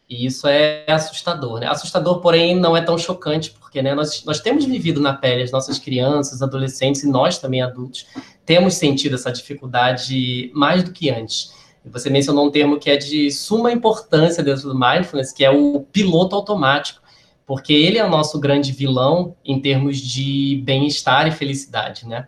E 0.10 0.26
isso 0.26 0.48
é 0.48 0.86
assustador, 0.88 1.60
né? 1.60 1.68
Assustador, 1.68 2.22
porém, 2.22 2.56
não 2.56 2.78
é 2.78 2.82
tão 2.82 2.98
chocante, 2.98 3.52
porque 3.52 3.82
né, 3.82 3.96
nós, 3.96 4.24
nós 4.26 4.40
temos 4.40 4.64
vivido 4.64 5.02
na 5.02 5.14
pele, 5.14 5.44
as 5.44 5.52
nossas 5.52 5.80
crianças, 5.80 6.42
adolescentes 6.42 7.04
e 7.04 7.10
nós 7.10 7.40
também 7.40 7.62
adultos, 7.62 8.06
temos 8.46 8.76
sentido 8.76 9.16
essa 9.16 9.32
dificuldade 9.32 10.52
mais 10.54 10.84
do 10.84 10.92
que 10.92 11.10
antes. 11.10 11.52
Você 11.86 12.10
mencionou 12.10 12.48
um 12.48 12.52
termo 12.52 12.80
que 12.80 12.90
é 12.90 12.98
de 12.98 13.30
suma 13.32 13.72
importância 13.72 14.44
dentro 14.44 14.70
do 14.70 14.80
mindfulness, 14.80 15.34
que 15.34 15.44
é 15.44 15.52
o 15.52 15.82
piloto 15.82 16.36
automático, 16.36 17.02
porque 17.46 17.74
ele 17.74 17.98
é 17.98 18.06
o 18.06 18.10
nosso 18.10 18.40
grande 18.40 18.72
vilão 18.72 19.36
em 19.44 19.60
termos 19.60 19.98
de 19.98 20.62
bem-estar 20.64 21.28
e 21.28 21.32
felicidade, 21.32 22.08
né? 22.08 22.28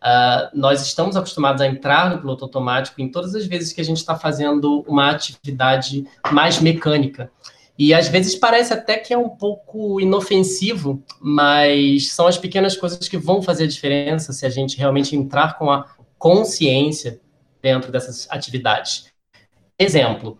Uh, 0.00 0.50
nós 0.52 0.82
estamos 0.82 1.16
acostumados 1.16 1.62
a 1.62 1.66
entrar 1.66 2.10
no 2.10 2.18
piloto 2.18 2.44
automático 2.44 3.00
em 3.00 3.08
todas 3.08 3.34
as 3.34 3.46
vezes 3.46 3.72
que 3.72 3.80
a 3.80 3.84
gente 3.84 3.96
está 3.96 4.14
fazendo 4.14 4.84
uma 4.86 5.10
atividade 5.10 6.04
mais 6.30 6.60
mecânica. 6.60 7.30
E 7.76 7.92
às 7.92 8.06
vezes 8.06 8.36
parece 8.36 8.72
até 8.72 8.98
que 8.98 9.12
é 9.12 9.18
um 9.18 9.30
pouco 9.30 10.00
inofensivo, 10.00 11.02
mas 11.18 12.12
são 12.12 12.26
as 12.26 12.38
pequenas 12.38 12.76
coisas 12.76 13.08
que 13.08 13.16
vão 13.16 13.42
fazer 13.42 13.64
a 13.64 13.66
diferença 13.68 14.32
se 14.32 14.46
a 14.46 14.50
gente 14.50 14.76
realmente 14.76 15.16
entrar 15.16 15.58
com 15.58 15.70
a 15.70 15.86
consciência 16.18 17.18
dentro 17.64 17.90
dessas 17.90 18.28
atividades. 18.30 19.06
Exemplo, 19.78 20.36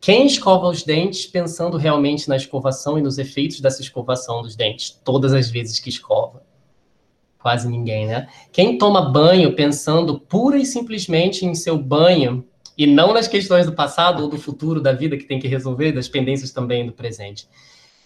quem 0.00 0.26
escova 0.26 0.66
os 0.66 0.82
dentes 0.82 1.24
pensando 1.24 1.76
realmente 1.76 2.28
na 2.28 2.36
escovação 2.36 2.98
e 2.98 3.02
nos 3.02 3.16
efeitos 3.16 3.60
dessa 3.60 3.80
escovação 3.80 4.42
dos 4.42 4.54
dentes, 4.54 4.90
todas 4.90 5.32
as 5.32 5.48
vezes 5.48 5.78
que 5.80 5.88
escova? 5.88 6.44
quase 7.46 7.68
ninguém, 7.68 8.08
né? 8.08 8.26
Quem 8.50 8.76
toma 8.76 9.08
banho 9.08 9.54
pensando 9.54 10.18
pura 10.18 10.58
e 10.58 10.66
simplesmente 10.66 11.46
em 11.46 11.54
seu 11.54 11.78
banho 11.78 12.44
e 12.76 12.88
não 12.88 13.14
nas 13.14 13.28
questões 13.28 13.66
do 13.66 13.72
passado 13.72 14.24
ou 14.24 14.28
do 14.28 14.36
futuro 14.36 14.80
da 14.80 14.92
vida 14.92 15.16
que 15.16 15.22
tem 15.22 15.38
que 15.38 15.46
resolver, 15.46 15.92
das 15.92 16.08
pendências 16.08 16.50
também 16.50 16.84
do 16.84 16.92
presente. 16.92 17.46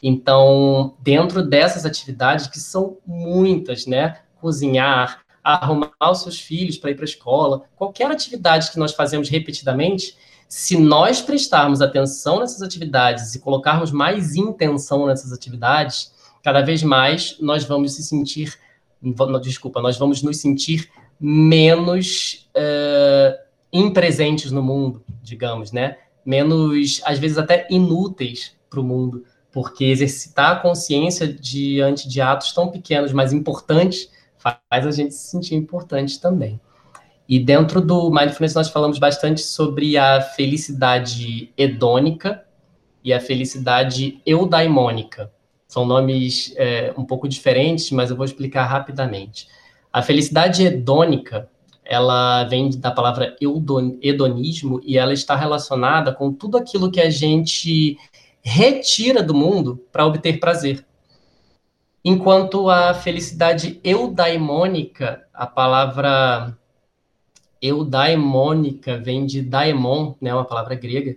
Então, 0.03 0.95
dentro 0.99 1.43
dessas 1.43 1.87
atividades, 1.87 2.49
que 2.49 2.61
são 2.61 2.99
muitas, 3.07 3.87
né? 3.87 4.19
Cozinhar, 4.39 5.23
arrumar 5.43 5.93
os 6.11 6.23
seus 6.23 6.41
filhos 6.41 6.77
para 6.77 6.91
ir 6.91 6.95
para 6.95 7.05
a 7.05 7.09
escola, 7.09 7.63
qualquer 7.77 8.11
atividade 8.11 8.71
que 8.71 8.79
nós 8.79 8.93
fazemos 8.93 9.29
repetidamente, 9.29 10.17
se 10.49 10.77
nós 10.77 11.21
prestarmos 11.21 11.81
atenção 11.81 12.41
nessas 12.41 12.61
atividades 12.63 13.35
e 13.35 13.39
colocarmos 13.39 13.91
mais 13.93 14.35
intenção 14.35 15.07
nessas 15.07 15.33
atividades, 15.33 16.13
cada 16.43 16.61
vez 16.61 16.83
mais 16.83 17.37
nós 17.41 17.65
vamos 17.65 17.95
se 17.95 18.03
sentir 18.03 18.59
desculpa, 19.43 19.81
nós 19.81 19.97
vamos 19.97 20.23
nos 20.23 20.39
sentir 20.39 20.91
menos 21.19 22.49
uh, 22.57 23.39
impresentes 23.73 24.51
no 24.51 24.63
mundo, 24.63 25.03
digamos, 25.23 25.73
né? 25.73 25.99
Menos, 26.25 27.01
às 27.05 27.19
vezes, 27.19 27.39
até 27.39 27.67
inúteis 27.71 28.53
para 28.69 28.81
o 28.81 28.85
mundo, 28.85 29.25
porque 29.51 29.85
exercitar 29.85 30.53
a 30.53 30.57
consciência 30.57 31.27
diante 31.27 32.09
de 32.09 32.21
atos 32.21 32.53
tão 32.53 32.69
pequenos, 32.69 33.13
mas 33.13 33.33
importantes, 33.33 34.11
faz 34.41 34.87
a 34.87 34.91
gente 34.91 35.15
se 35.15 35.31
sentir 35.31 35.55
importante 35.55 36.21
também. 36.21 36.61
E 37.29 37.39
dentro 37.39 37.81
do 37.81 38.11
Mindfulness 38.11 38.55
nós 38.55 38.69
falamos 38.69 38.99
bastante 38.99 39.41
sobre 39.41 39.97
a 39.97 40.21
felicidade 40.21 41.53
hedônica 41.57 42.45
e 43.05 43.13
a 43.13 43.21
felicidade 43.21 44.21
eudaimônica, 44.27 45.31
São 45.69 45.87
nomes 45.87 46.53
é, 46.57 46.93
um 46.99 47.05
pouco 47.05 47.29
diferentes, 47.29 47.93
mas 47.93 48.11
eu 48.11 48.17
vou 48.17 48.25
explicar 48.25 48.65
rapidamente. 48.65 49.47
A 49.93 50.03
felicidade 50.03 50.65
hedônica, 50.65 51.49
ela 51.85 52.45
vem 52.45 52.71
da 52.71 52.91
palavra 52.91 53.37
hedonismo 54.03 54.81
e 54.83 54.99
ela 54.99 55.13
está 55.13 55.37
relacionada 55.37 56.13
com 56.13 56.33
tudo 56.33 56.59
aquilo 56.59 56.91
que 56.91 57.01
a 57.01 57.09
gente 57.09 57.97
retira 58.43 59.23
do 59.23 59.35
mundo 59.35 59.81
para 59.93 60.05
obter 60.05 60.41
prazer. 60.41 60.85
Enquanto 62.05 62.71
a 62.71 62.95
felicidade 62.95 63.79
eudaimônica, 63.85 65.23
a 65.35 65.47
palavra 65.47 66.57
eudaimônica 67.61 68.99
vem 68.99 69.27
de 69.27 69.43
daemon, 69.43 70.15
né, 70.21 70.33
uma 70.33 70.45
palavra 70.45 70.75
grega, 70.75 71.15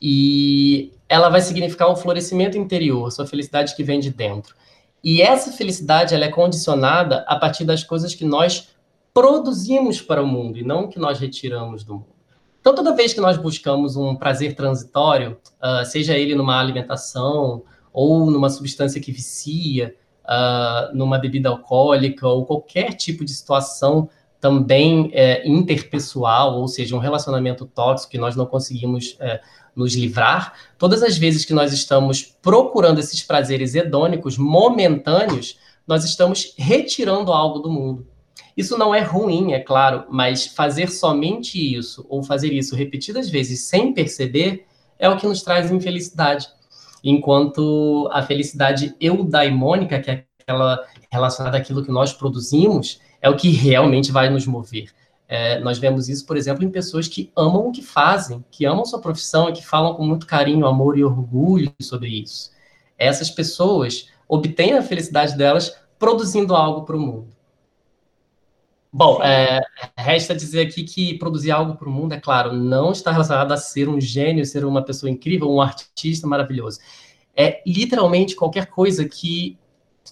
e 0.00 0.92
ela 1.08 1.28
vai 1.28 1.40
significar 1.40 1.88
o 1.88 1.96
florescimento 1.96 2.56
interior, 2.56 3.10
sua 3.10 3.26
felicidade 3.26 3.76
que 3.76 3.84
vem 3.84 4.00
de 4.00 4.10
dentro. 4.10 4.54
E 5.02 5.20
essa 5.20 5.52
felicidade 5.52 6.14
ela 6.14 6.24
é 6.24 6.30
condicionada 6.30 7.24
a 7.28 7.36
partir 7.36 7.64
das 7.64 7.84
coisas 7.84 8.14
que 8.14 8.24
nós 8.24 8.70
produzimos 9.12 10.00
para 10.00 10.22
o 10.22 10.26
mundo 10.26 10.58
e 10.58 10.64
não 10.64 10.88
que 10.88 10.98
nós 10.98 11.20
retiramos 11.20 11.84
do 11.84 11.94
mundo. 11.94 12.14
Então, 12.60 12.74
toda 12.74 12.96
vez 12.96 13.12
que 13.12 13.20
nós 13.20 13.36
buscamos 13.36 13.94
um 13.94 14.16
prazer 14.16 14.56
transitório, 14.56 15.36
uh, 15.62 15.84
seja 15.84 16.16
ele 16.16 16.34
numa 16.34 16.58
alimentação 16.58 17.62
ou 17.92 18.30
numa 18.30 18.48
substância 18.48 19.00
que 19.00 19.12
vicia, 19.12 19.94
uh, 20.24 20.94
numa 20.96 21.18
bebida 21.18 21.48
alcoólica 21.48 22.26
ou 22.26 22.44
qualquer 22.44 22.94
tipo 22.94 23.24
de 23.24 23.32
situação 23.32 24.08
também 24.40 25.10
é, 25.14 25.46
interpessoal, 25.48 26.60
ou 26.60 26.68
seja, 26.68 26.94
um 26.94 26.98
relacionamento 26.98 27.64
tóxico 27.64 28.10
que 28.10 28.18
nós 28.18 28.36
não 28.36 28.44
conseguimos 28.44 29.16
é, 29.18 29.40
nos 29.74 29.94
livrar, 29.94 30.52
todas 30.76 31.02
as 31.02 31.16
vezes 31.16 31.46
que 31.46 31.54
nós 31.54 31.72
estamos 31.72 32.36
procurando 32.42 32.98
esses 32.98 33.22
prazeres 33.22 33.74
hedônicos 33.74 34.36
momentâneos, 34.36 35.58
nós 35.86 36.04
estamos 36.04 36.52
retirando 36.58 37.32
algo 37.32 37.58
do 37.58 37.70
mundo. 37.70 38.06
Isso 38.54 38.76
não 38.76 38.94
é 38.94 39.00
ruim, 39.00 39.52
é 39.52 39.60
claro, 39.60 40.04
mas 40.10 40.46
fazer 40.46 40.90
somente 40.90 41.58
isso, 41.58 42.04
ou 42.08 42.22
fazer 42.22 42.52
isso 42.52 42.76
repetidas 42.76 43.30
vezes 43.30 43.62
sem 43.62 43.94
perceber, 43.94 44.66
é 44.98 45.08
o 45.08 45.16
que 45.16 45.26
nos 45.26 45.42
traz 45.42 45.70
infelicidade. 45.70 46.48
Enquanto 47.04 48.08
a 48.10 48.22
felicidade 48.22 48.96
eudaimônica, 48.98 50.00
que 50.00 50.10
é 50.10 50.24
aquela 50.40 50.82
relacionada 51.12 51.58
àquilo 51.58 51.84
que 51.84 51.92
nós 51.92 52.14
produzimos, 52.14 52.98
é 53.20 53.28
o 53.28 53.36
que 53.36 53.50
realmente 53.50 54.10
vai 54.10 54.30
nos 54.30 54.46
mover. 54.46 54.90
É, 55.28 55.58
nós 55.60 55.78
vemos 55.78 56.08
isso, 56.08 56.26
por 56.26 56.36
exemplo, 56.36 56.64
em 56.64 56.70
pessoas 56.70 57.06
que 57.06 57.30
amam 57.36 57.68
o 57.68 57.72
que 57.72 57.82
fazem, 57.82 58.44
que 58.50 58.64
amam 58.64 58.84
sua 58.84 59.00
profissão 59.00 59.48
e 59.48 59.52
que 59.52 59.66
falam 59.66 59.94
com 59.94 60.04
muito 60.04 60.26
carinho, 60.26 60.66
amor 60.66 60.98
e 60.98 61.04
orgulho 61.04 61.72
sobre 61.80 62.08
isso. 62.08 62.50
Essas 62.98 63.30
pessoas 63.30 64.08
obtêm 64.28 64.74
a 64.74 64.82
felicidade 64.82 65.36
delas 65.36 65.76
produzindo 65.98 66.54
algo 66.54 66.82
para 66.82 66.96
o 66.96 67.00
mundo. 67.00 67.33
Bom, 68.96 69.20
é, 69.24 69.60
resta 69.96 70.36
dizer 70.36 70.68
aqui 70.68 70.84
que 70.84 71.18
produzir 71.18 71.50
algo 71.50 71.74
para 71.74 71.88
o 71.88 71.90
mundo, 71.90 72.12
é 72.12 72.20
claro, 72.20 72.52
não 72.52 72.92
está 72.92 73.10
relacionado 73.10 73.50
a 73.50 73.56
ser 73.56 73.88
um 73.88 74.00
gênio, 74.00 74.46
ser 74.46 74.64
uma 74.64 74.84
pessoa 74.84 75.10
incrível, 75.10 75.50
um 75.50 75.60
artista 75.60 76.28
maravilhoso. 76.28 76.78
É 77.36 77.60
literalmente 77.66 78.36
qualquer 78.36 78.66
coisa 78.66 79.04
que 79.04 79.58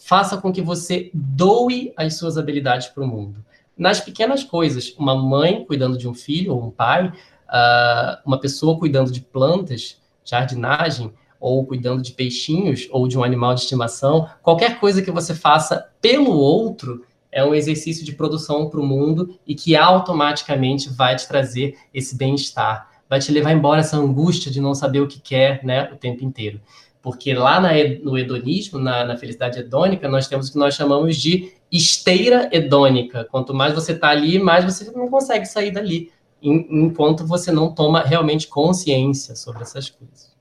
faça 0.02 0.36
com 0.36 0.52
que 0.52 0.60
você 0.60 1.12
doe 1.14 1.92
as 1.96 2.16
suas 2.16 2.36
habilidades 2.36 2.88
para 2.88 3.04
o 3.04 3.06
mundo 3.06 3.44
nas 3.78 4.00
pequenas 4.00 4.42
coisas. 4.42 4.92
Uma 4.98 5.14
mãe 5.14 5.64
cuidando 5.64 5.96
de 5.96 6.08
um 6.08 6.14
filho 6.14 6.52
ou 6.52 6.64
um 6.64 6.70
pai, 6.72 7.06
uh, 7.06 8.18
uma 8.26 8.40
pessoa 8.40 8.76
cuidando 8.76 9.12
de 9.12 9.20
plantas, 9.20 9.96
jardinagem, 10.24 11.14
ou 11.38 11.64
cuidando 11.64 12.02
de 12.02 12.10
peixinhos 12.14 12.88
ou 12.90 13.06
de 13.06 13.16
um 13.16 13.22
animal 13.22 13.54
de 13.54 13.60
estimação, 13.60 14.28
qualquer 14.42 14.80
coisa 14.80 15.02
que 15.02 15.10
você 15.12 15.36
faça 15.36 15.88
pelo 16.00 16.32
outro 16.32 17.04
é 17.32 17.42
um 17.42 17.54
exercício 17.54 18.04
de 18.04 18.12
produção 18.12 18.68
para 18.68 18.78
o 18.78 18.86
mundo 18.86 19.36
e 19.46 19.54
que 19.54 19.74
automaticamente 19.74 20.90
vai 20.90 21.16
te 21.16 21.26
trazer 21.26 21.76
esse 21.92 22.14
bem-estar, 22.14 22.90
vai 23.08 23.18
te 23.18 23.32
levar 23.32 23.52
embora 23.52 23.80
essa 23.80 23.96
angústia 23.96 24.52
de 24.52 24.60
não 24.60 24.74
saber 24.74 25.00
o 25.00 25.08
que 25.08 25.18
quer 25.18 25.64
né, 25.64 25.90
o 25.90 25.96
tempo 25.96 26.22
inteiro. 26.22 26.60
Porque 27.00 27.34
lá 27.34 27.58
na, 27.58 27.70
no 28.02 28.16
hedonismo, 28.16 28.78
na, 28.78 29.04
na 29.04 29.16
felicidade 29.16 29.58
hedônica, 29.58 30.08
nós 30.08 30.28
temos 30.28 30.48
o 30.48 30.52
que 30.52 30.58
nós 30.58 30.74
chamamos 30.74 31.16
de 31.16 31.52
esteira 31.70 32.48
hedônica. 32.52 33.24
Quanto 33.24 33.52
mais 33.52 33.74
você 33.74 33.92
está 33.92 34.10
ali, 34.10 34.38
mais 34.38 34.64
você 34.64 34.88
não 34.92 35.08
consegue 35.08 35.46
sair 35.46 35.72
dali, 35.72 36.12
enquanto 36.40 37.26
você 37.26 37.50
não 37.50 37.74
toma 37.74 38.02
realmente 38.02 38.46
consciência 38.46 39.34
sobre 39.34 39.62
essas 39.62 39.88
coisas. 39.88 40.31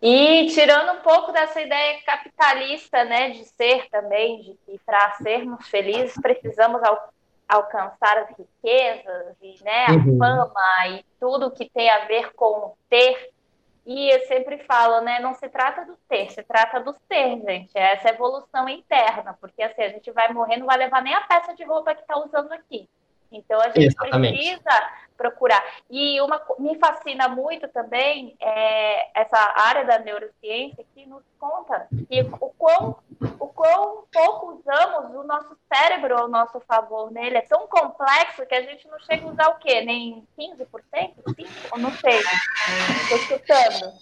E 0.00 0.46
tirando 0.54 0.98
um 0.98 1.02
pouco 1.02 1.32
dessa 1.32 1.60
ideia 1.60 2.00
capitalista, 2.04 3.04
né, 3.04 3.30
de 3.30 3.44
ser 3.44 3.88
também, 3.90 4.42
de 4.42 4.54
que 4.64 4.78
para 4.86 5.12
sermos 5.16 5.68
felizes 5.68 6.14
precisamos 6.20 6.82
al 6.82 7.12
alcançar 7.48 8.18
as 8.18 8.28
riquezas 8.36 9.34
e 9.40 9.56
né, 9.64 9.86
a 9.86 9.92
uhum. 9.92 10.18
fama 10.18 10.88
e 10.88 11.04
tudo 11.18 11.50
que 11.50 11.66
tem 11.70 11.88
a 11.88 12.04
ver 12.04 12.34
com 12.34 12.74
ter 12.90 13.30
e 13.88 14.10
eu 14.14 14.20
sempre 14.26 14.58
falo, 14.64 15.00
né? 15.00 15.18
Não 15.18 15.32
se 15.32 15.48
trata 15.48 15.82
do 15.86 15.96
ter, 16.06 16.30
se 16.30 16.42
trata 16.42 16.78
do 16.78 16.92
ser, 16.92 17.40
gente. 17.40 17.70
É 17.74 17.94
essa 17.94 18.10
evolução 18.10 18.68
interna, 18.68 19.34
porque 19.40 19.62
assim, 19.62 19.80
a 19.80 19.88
gente 19.88 20.10
vai 20.10 20.30
morrer, 20.30 20.58
não 20.58 20.66
vai 20.66 20.76
levar 20.76 21.00
nem 21.00 21.14
a 21.14 21.22
peça 21.22 21.54
de 21.54 21.64
roupa 21.64 21.94
que 21.94 22.02
está 22.02 22.18
usando 22.18 22.52
aqui. 22.52 22.86
Então 23.32 23.58
a 23.58 23.70
gente 23.70 23.86
Exatamente. 23.86 24.36
precisa 24.36 24.92
procurar. 25.18 25.62
E 25.90 26.20
uma 26.20 26.40
me 26.58 26.78
fascina 26.78 27.28
muito 27.28 27.66
também 27.68 28.36
é, 28.40 29.20
essa 29.20 29.36
área 29.56 29.84
da 29.84 29.98
neurociência 29.98 30.84
que 30.94 31.04
nos 31.04 31.24
conta 31.38 31.88
que 32.08 32.20
o 32.40 32.50
quão, 32.56 32.96
o 33.38 33.48
quão 33.48 34.04
pouco 34.12 34.54
usamos 34.54 35.14
o 35.14 35.26
nosso 35.26 35.58
cérebro 35.72 36.16
ao 36.16 36.28
nosso 36.28 36.60
favor. 36.60 37.10
Né? 37.10 37.26
Ele 37.26 37.38
é 37.38 37.42
tão 37.42 37.66
complexo 37.66 38.46
que 38.46 38.54
a 38.54 38.62
gente 38.62 38.86
não 38.88 38.98
chega 39.00 39.26
a 39.26 39.32
usar 39.32 39.48
o 39.48 39.58
quê? 39.58 39.82
Nem 39.82 40.24
15%? 40.38 40.66
5%? 41.26 41.48
Ou 41.72 41.78
não 41.78 41.90
sei. 41.92 42.20
Estou 43.02 43.18
escutando. 43.18 43.92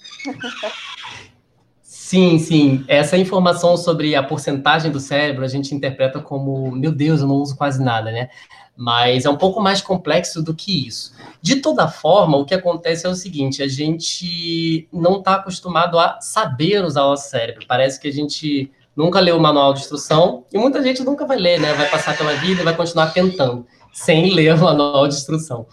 Sim, 1.82 2.38
sim. 2.38 2.84
Essa 2.86 3.16
informação 3.16 3.76
sobre 3.76 4.14
a 4.14 4.22
porcentagem 4.22 4.92
do 4.92 5.00
cérebro 5.00 5.44
a 5.44 5.48
gente 5.48 5.74
interpreta 5.74 6.20
como, 6.20 6.70
meu 6.70 6.92
Deus, 6.92 7.20
eu 7.20 7.26
não 7.26 7.36
uso 7.36 7.56
quase 7.56 7.82
nada, 7.82 8.12
né? 8.12 8.28
Mas 8.76 9.24
é 9.24 9.30
um 9.30 9.36
pouco 9.36 9.60
mais 9.60 9.80
complexo 9.80 10.42
do 10.42 10.54
que 10.54 10.86
isso. 10.86 11.12
De 11.40 11.56
toda 11.56 11.88
forma, 11.88 12.36
o 12.36 12.44
que 12.44 12.54
acontece 12.54 13.06
é 13.06 13.08
o 13.08 13.14
seguinte: 13.14 13.62
a 13.62 13.68
gente 13.68 14.86
não 14.92 15.18
está 15.18 15.36
acostumado 15.36 15.98
a 15.98 16.20
saber 16.20 16.84
usar 16.84 17.04
o 17.04 17.16
cérebro. 17.16 17.64
Parece 17.66 17.98
que 17.98 18.08
a 18.08 18.12
gente 18.12 18.70
nunca 18.94 19.20
leu 19.20 19.36
o 19.36 19.40
manual 19.40 19.72
de 19.72 19.80
instrução 19.80 20.44
e 20.52 20.58
muita 20.58 20.82
gente 20.82 21.02
nunca 21.02 21.26
vai 21.26 21.38
ler, 21.38 21.60
né? 21.60 21.72
Vai 21.74 21.88
passar 21.88 22.16
pela 22.16 22.34
vida 22.34 22.60
e 22.60 22.64
vai 22.64 22.76
continuar 22.76 23.12
tentando, 23.12 23.66
sem 23.92 24.32
ler 24.34 24.54
o 24.54 24.60
manual 24.60 25.08
de 25.08 25.14
instrução. 25.14 25.66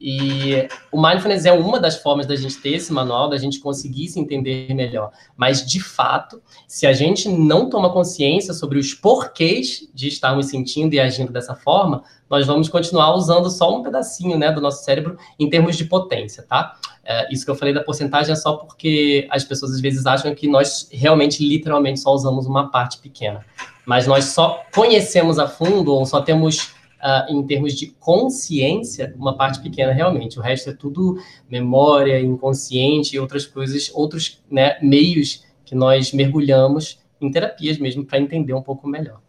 E 0.00 0.66
o 0.90 1.00
mindfulness 1.00 1.44
é 1.44 1.52
uma 1.52 1.78
das 1.78 1.96
formas 1.96 2.26
da 2.26 2.34
gente 2.34 2.56
ter 2.56 2.70
esse 2.70 2.90
manual, 2.90 3.28
da 3.28 3.36
gente 3.36 3.60
conseguir 3.60 4.08
se 4.08 4.18
entender 4.18 4.72
melhor. 4.72 5.10
Mas, 5.36 5.66
de 5.66 5.78
fato, 5.78 6.40
se 6.66 6.86
a 6.86 6.92
gente 6.94 7.28
não 7.28 7.68
toma 7.68 7.92
consciência 7.92 8.54
sobre 8.54 8.78
os 8.78 8.94
porquês 8.94 9.86
de 9.92 10.08
estarmos 10.08 10.46
sentindo 10.46 10.94
e 10.94 11.00
agindo 11.00 11.30
dessa 11.30 11.54
forma, 11.54 12.02
nós 12.30 12.46
vamos 12.46 12.68
continuar 12.70 13.14
usando 13.14 13.50
só 13.50 13.76
um 13.76 13.82
pedacinho 13.82 14.38
né, 14.38 14.50
do 14.50 14.60
nosso 14.60 14.84
cérebro 14.84 15.18
em 15.38 15.50
termos 15.50 15.76
de 15.76 15.84
potência, 15.84 16.44
tá? 16.44 16.76
É, 17.04 17.30
isso 17.30 17.44
que 17.44 17.50
eu 17.50 17.56
falei 17.56 17.74
da 17.74 17.82
porcentagem 17.82 18.32
é 18.32 18.36
só 18.36 18.56
porque 18.56 19.26
as 19.30 19.44
pessoas 19.44 19.72
às 19.72 19.80
vezes 19.80 20.06
acham 20.06 20.34
que 20.34 20.48
nós 20.48 20.88
realmente, 20.92 21.46
literalmente, 21.46 22.00
só 22.00 22.12
usamos 22.12 22.46
uma 22.46 22.70
parte 22.70 22.98
pequena. 22.98 23.44
Mas 23.84 24.06
nós 24.06 24.26
só 24.26 24.62
conhecemos 24.72 25.38
a 25.38 25.46
fundo 25.46 25.92
ou 25.92 26.06
só 26.06 26.22
temos 26.22 26.72
uh, 27.02 27.32
em 27.32 27.46
termos 27.46 27.74
de 27.74 27.88
consciência, 27.88 29.14
uma 29.16 29.36
parte 29.36 29.60
pequena 29.60 29.92
realmente. 29.92 30.38
O 30.38 30.42
resto 30.42 30.70
é 30.70 30.74
tudo 30.74 31.16
memória, 31.48 32.20
inconsciente 32.20 33.16
e 33.16 33.18
outras 33.18 33.46
coisas, 33.46 33.90
outros 33.94 34.42
né, 34.50 34.78
meios 34.80 35.44
que 35.64 35.74
nós 35.74 36.12
mergulhamos 36.12 37.00
em 37.20 37.30
terapias 37.30 37.78
mesmo 37.78 38.04
para 38.04 38.18
entender 38.18 38.54
um 38.54 38.62
pouco 38.62 38.88
melhor. 38.88 39.20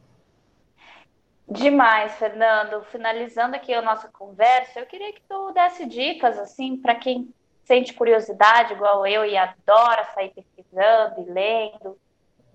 Demais, 1.48 2.14
Fernando. 2.14 2.82
Finalizando 2.86 3.56
aqui 3.56 3.74
a 3.74 3.82
nossa 3.82 4.08
conversa, 4.08 4.80
eu 4.80 4.86
queria 4.86 5.12
que 5.12 5.22
tu 5.28 5.52
desse 5.52 5.86
dicas 5.86 6.40
assim 6.40 6.78
para 6.78 6.96
quem 6.96 7.34
sente 7.64 7.94
curiosidade, 7.94 8.74
igual 8.74 9.06
eu, 9.06 9.26
e 9.26 9.38
adora 9.38 10.06
sair 10.16 10.30
pesquisando 10.30 11.22
e 11.22 11.32
lendo, 11.32 11.98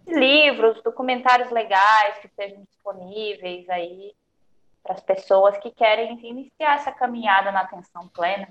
livros, 0.06 0.82
documentários 0.82 1.50
legais 1.50 2.18
que 2.18 2.26
estejam 2.26 2.62
disponíveis 2.64 3.68
aí 3.68 4.14
para 4.86 4.94
as 4.94 5.02
pessoas 5.02 5.58
que 5.58 5.70
querem 5.70 6.18
iniciar 6.22 6.76
essa 6.76 6.92
caminhada 6.92 7.50
na 7.50 7.60
atenção 7.60 8.08
plena. 8.14 8.48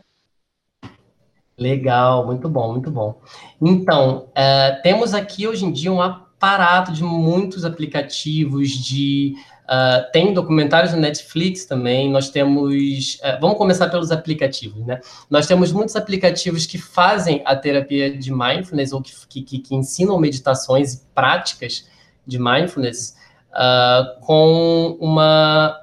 Legal, 1.58 2.26
muito 2.26 2.50
bom, 2.50 2.74
muito 2.74 2.92
bom. 2.92 3.22
Então, 3.62 4.30
é, 4.36 4.74
temos 4.84 5.14
aqui 5.14 5.48
hoje 5.48 5.66
em 5.66 5.72
dia 5.72 5.92
um 5.92 6.02
aparato 6.02 6.92
de 6.92 7.02
muitos 7.02 7.64
aplicativos 7.64 8.72
de 8.72 9.36
Uh, 9.66 10.12
tem 10.12 10.32
documentários 10.32 10.94
no 10.94 11.00
Netflix 11.00 11.66
também. 11.66 12.12
Nós 12.12 12.30
temos. 12.30 13.16
Uh, 13.16 13.42
vamos 13.42 13.58
começar 13.58 13.90
pelos 13.90 14.12
aplicativos, 14.12 14.86
né? 14.86 15.00
Nós 15.28 15.48
temos 15.48 15.72
muitos 15.72 15.96
aplicativos 15.96 16.68
que 16.68 16.78
fazem 16.78 17.42
a 17.44 17.56
terapia 17.56 18.16
de 18.16 18.32
mindfulness 18.32 18.94
ou 18.94 19.02
que, 19.02 19.42
que, 19.42 19.58
que 19.58 19.76
ensinam 19.76 20.20
meditações 20.20 20.94
e 20.94 21.02
práticas 21.16 21.90
de 22.28 22.38
mindfulness 22.38 23.16
com 24.22 24.98
uma 25.00 25.76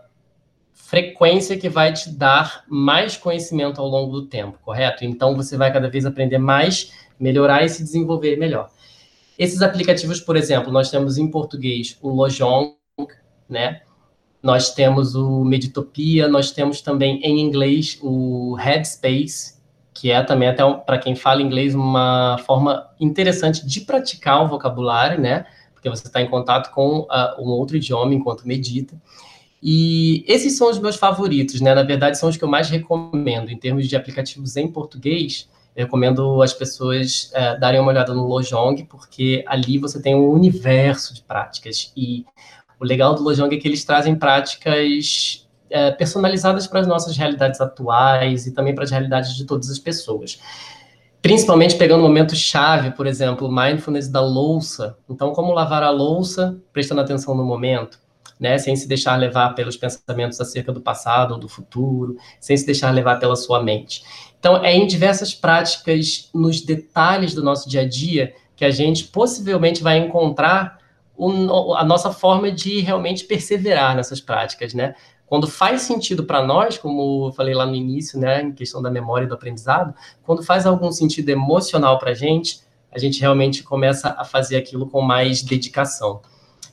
frequência 0.93 1.57
que 1.57 1.71
vai 1.71 1.91
te 1.91 2.11
dar 2.11 2.65
mais 2.69 3.17
conhecimento 3.17 3.81
ao 3.81 3.89
longo 3.89 4.13
do 4.13 4.27
tempo, 4.27 4.59
correto? 4.63 5.07
Então 5.07 5.35
você 5.35 5.57
vai 5.57 5.73
cada 5.73 5.89
vez 5.89 6.05
aprender 6.05 6.37
mais, 6.37 6.93
melhorar 7.19 7.65
e 7.65 7.69
se 7.71 7.83
desenvolver 7.83 8.37
melhor. 8.37 8.69
Esses 9.39 9.63
aplicativos, 9.63 10.21
por 10.21 10.37
exemplo, 10.37 10.71
nós 10.71 10.91
temos 10.91 11.17
em 11.17 11.31
português 11.31 11.97
o 12.03 12.11
Lojong, 12.11 12.75
né? 13.49 13.81
Nós 14.43 14.75
temos 14.75 15.15
o 15.15 15.43
Meditopia, 15.43 16.29
nós 16.29 16.51
temos 16.51 16.83
também 16.83 17.23
em 17.23 17.41
inglês 17.41 17.99
o 18.03 18.55
Headspace, 18.57 19.55
que 19.95 20.11
é 20.11 20.23
também 20.23 20.51
até 20.51 20.63
para 20.75 20.99
quem 20.99 21.17
fala 21.17 21.41
inglês 21.41 21.75
uma 21.75 22.37
forma 22.45 22.87
interessante 23.01 23.67
de 23.67 23.81
praticar 23.81 24.45
o 24.45 24.49
vocabulário, 24.49 25.19
né? 25.19 25.47
Porque 25.73 25.89
você 25.89 26.07
está 26.07 26.21
em 26.21 26.29
contato 26.29 26.71
com 26.75 26.99
uh, 26.99 27.41
um 27.41 27.49
outro 27.49 27.79
idioma 27.79 28.13
enquanto 28.13 28.47
medita. 28.47 28.95
E 29.63 30.25
esses 30.27 30.57
são 30.57 30.69
os 30.69 30.81
meus 30.81 30.97
favoritos, 30.97 31.61
né? 31.61 31.73
Na 31.73 31.85
verdade, 31.85 32.19
são 32.19 32.29
os 32.29 32.37
que 32.37 32.43
eu 32.43 32.49
mais 32.49 32.69
recomendo 32.69 33.49
em 33.49 33.57
termos 33.57 33.87
de 33.87 33.95
aplicativos 33.95 34.57
em 34.57 34.67
português. 34.67 35.49
Eu 35.77 35.85
recomendo 35.85 36.43
as 36.43 36.53
pessoas 36.53 37.31
é, 37.33 37.57
darem 37.57 37.81
uma 37.81 37.93
olhada 37.93 38.13
no 38.13 38.27
Lojong, 38.27 38.83
porque 38.85 39.45
ali 39.47 39.79
você 39.79 40.03
tem 40.03 40.17
um 40.17 40.31
universo 40.31 41.15
de 41.15 41.23
práticas. 41.23 41.93
E 41.97 42.27
o 42.81 42.85
legal 42.85 43.15
do 43.15 43.23
Lojong 43.23 43.55
é 43.55 43.59
que 43.59 43.69
eles 43.69 43.85
trazem 43.85 44.17
práticas 44.17 45.47
é, 45.71 45.93
personalizadas 45.93 46.67
para 46.67 46.81
as 46.81 46.87
nossas 46.89 47.17
realidades 47.17 47.61
atuais 47.61 48.49
e 48.49 48.53
também 48.53 48.75
para 48.75 48.83
as 48.83 48.91
realidades 48.91 49.37
de 49.37 49.45
todas 49.45 49.71
as 49.71 49.79
pessoas. 49.79 50.41
Principalmente 51.23 51.77
pegando 51.77 52.01
o 52.01 52.03
momento 52.03 52.35
chave, 52.35 52.91
por 52.91 53.07
exemplo, 53.07 53.49
mindfulness 53.51 54.09
da 54.09 54.21
louça. 54.21 54.99
Então, 55.09 55.33
como 55.33 55.53
lavar 55.53 55.85
a 55.85 55.91
louça, 55.91 56.61
prestando 56.73 57.01
atenção 57.01 57.33
no 57.37 57.45
momento 57.45 58.02
né, 58.43 58.59
sem 58.59 58.75
se 58.75 58.89
deixar 58.89 59.15
levar 59.15 59.55
pelos 59.55 59.77
pensamentos 59.77 60.41
acerca 60.41 60.73
do 60.73 60.81
passado 60.81 61.35
ou 61.35 61.39
do 61.39 61.49
futuro, 61.49 62.17
sem 62.41 62.57
se 62.57 62.67
deixar 62.67 62.91
levar 62.91 63.21
pela 63.21 63.37
sua 63.37 63.63
mente. 63.63 64.03
Então, 64.37 64.65
é 64.65 64.75
em 64.75 64.85
diversas 64.85 65.33
práticas, 65.33 66.29
nos 66.35 66.61
detalhes 66.61 67.35
do 67.35 67.43
nosso 67.43 67.71
dia 67.71 67.83
a 67.83 67.89
dia, 67.89 68.35
que 68.57 68.65
a 68.65 68.71
gente 68.71 69.05
possivelmente 69.05 69.81
vai 69.81 69.97
encontrar 69.99 70.79
o, 71.17 71.73
a 71.75 71.85
nossa 71.85 72.13
forma 72.13 72.51
de 72.51 72.81
realmente 72.81 73.25
perseverar 73.25 73.95
nessas 73.95 74.21
práticas, 74.21 74.75
né? 74.75 74.97
Quando 75.25 75.47
faz 75.47 75.83
sentido 75.83 76.25
para 76.25 76.43
nós, 76.43 76.77
como 76.77 77.29
eu 77.29 77.33
falei 77.33 77.55
lá 77.55 77.65
no 77.65 77.77
início, 77.77 78.19
né, 78.19 78.43
em 78.43 78.53
questão 78.53 78.83
da 78.83 78.91
memória 78.91 79.25
e 79.25 79.29
do 79.29 79.35
aprendizado, 79.35 79.95
quando 80.25 80.43
faz 80.43 80.67
algum 80.67 80.91
sentido 80.91 81.29
emocional 81.29 81.97
para 81.99 82.11
a 82.11 82.15
gente, 82.15 82.61
a 82.91 82.99
gente 82.99 83.21
realmente 83.21 83.63
começa 83.63 84.15
a 84.19 84.25
fazer 84.25 84.57
aquilo 84.57 84.91
com 84.91 85.01
mais 85.01 85.43
dedicação. 85.43 86.21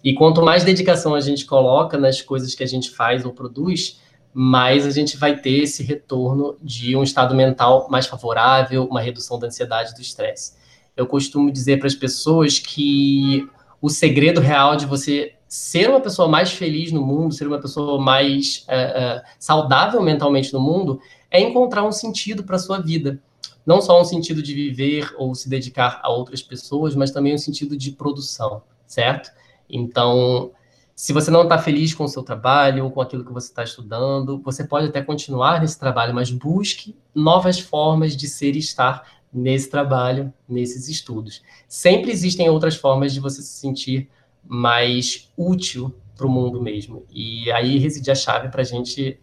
E 0.03 0.13
quanto 0.13 0.41
mais 0.41 0.63
dedicação 0.63 1.13
a 1.13 1.19
gente 1.19 1.45
coloca 1.45 1.97
nas 1.97 2.21
coisas 2.21 2.55
que 2.55 2.63
a 2.63 2.67
gente 2.67 2.89
faz 2.91 3.25
ou 3.25 3.33
produz, 3.33 3.99
mais 4.33 4.85
a 4.85 4.91
gente 4.91 5.17
vai 5.17 5.35
ter 5.35 5.63
esse 5.63 5.83
retorno 5.83 6.55
de 6.61 6.95
um 6.95 7.03
estado 7.03 7.35
mental 7.35 7.87
mais 7.89 8.05
favorável, 8.05 8.85
uma 8.85 9.01
redução 9.01 9.37
da 9.37 9.47
ansiedade 9.47 9.91
e 9.91 9.95
do 9.95 10.01
estresse. 10.01 10.53
Eu 10.95 11.07
costumo 11.07 11.51
dizer 11.51 11.77
para 11.77 11.87
as 11.87 11.95
pessoas 11.95 12.59
que 12.59 13.47
o 13.81 13.89
segredo 13.89 14.39
real 14.39 14.75
de 14.75 14.85
você 14.85 15.33
ser 15.47 15.89
uma 15.89 15.99
pessoa 15.99 16.27
mais 16.27 16.51
feliz 16.51 16.91
no 16.91 17.01
mundo, 17.01 17.33
ser 17.33 17.47
uma 17.47 17.59
pessoa 17.59 17.99
mais 17.99 18.65
uh, 18.67 19.19
uh, 19.19 19.21
saudável 19.39 20.01
mentalmente 20.01 20.53
no 20.53 20.59
mundo, 20.59 21.01
é 21.31 21.41
encontrar 21.41 21.83
um 21.83 21.91
sentido 21.91 22.43
para 22.43 22.55
a 22.55 22.59
sua 22.59 22.79
vida. 22.79 23.19
Não 23.65 23.81
só 23.81 23.99
um 23.99 24.05
sentido 24.05 24.43
de 24.43 24.53
viver 24.53 25.13
ou 25.17 25.33
se 25.33 25.49
dedicar 25.49 25.99
a 26.03 26.09
outras 26.09 26.41
pessoas, 26.41 26.95
mas 26.95 27.11
também 27.11 27.33
um 27.33 27.37
sentido 27.37 27.75
de 27.75 27.91
produção, 27.91 28.61
certo? 28.85 29.31
Então, 29.69 30.51
se 30.95 31.13
você 31.13 31.31
não 31.31 31.43
está 31.43 31.57
feliz 31.57 31.93
com 31.93 32.03
o 32.03 32.07
seu 32.09 32.23
trabalho 32.23 32.83
ou 32.83 32.91
com 32.91 32.99
aquilo 32.99 33.23
que 33.23 33.31
você 33.31 33.47
está 33.47 33.63
estudando, 33.63 34.41
você 34.41 34.65
pode 34.65 34.87
até 34.87 35.01
continuar 35.01 35.61
nesse 35.61 35.79
trabalho, 35.79 36.13
mas 36.13 36.29
busque 36.29 36.95
novas 37.15 37.59
formas 37.59 38.17
de 38.17 38.27
ser 38.27 38.55
e 38.55 38.59
estar 38.59 39.07
nesse 39.31 39.69
trabalho, 39.69 40.33
nesses 40.47 40.89
estudos. 40.89 41.41
Sempre 41.67 42.11
existem 42.11 42.49
outras 42.49 42.75
formas 42.75 43.13
de 43.13 43.19
você 43.19 43.41
se 43.41 43.59
sentir 43.59 44.09
mais 44.43 45.31
útil 45.37 45.95
para 46.17 46.27
o 46.27 46.29
mundo 46.29 46.61
mesmo. 46.61 47.05
E 47.09 47.51
aí 47.51 47.77
reside 47.77 48.11
a 48.11 48.15
chave 48.15 48.49
para 48.49 48.61
a 48.61 48.65
gente 48.65 49.17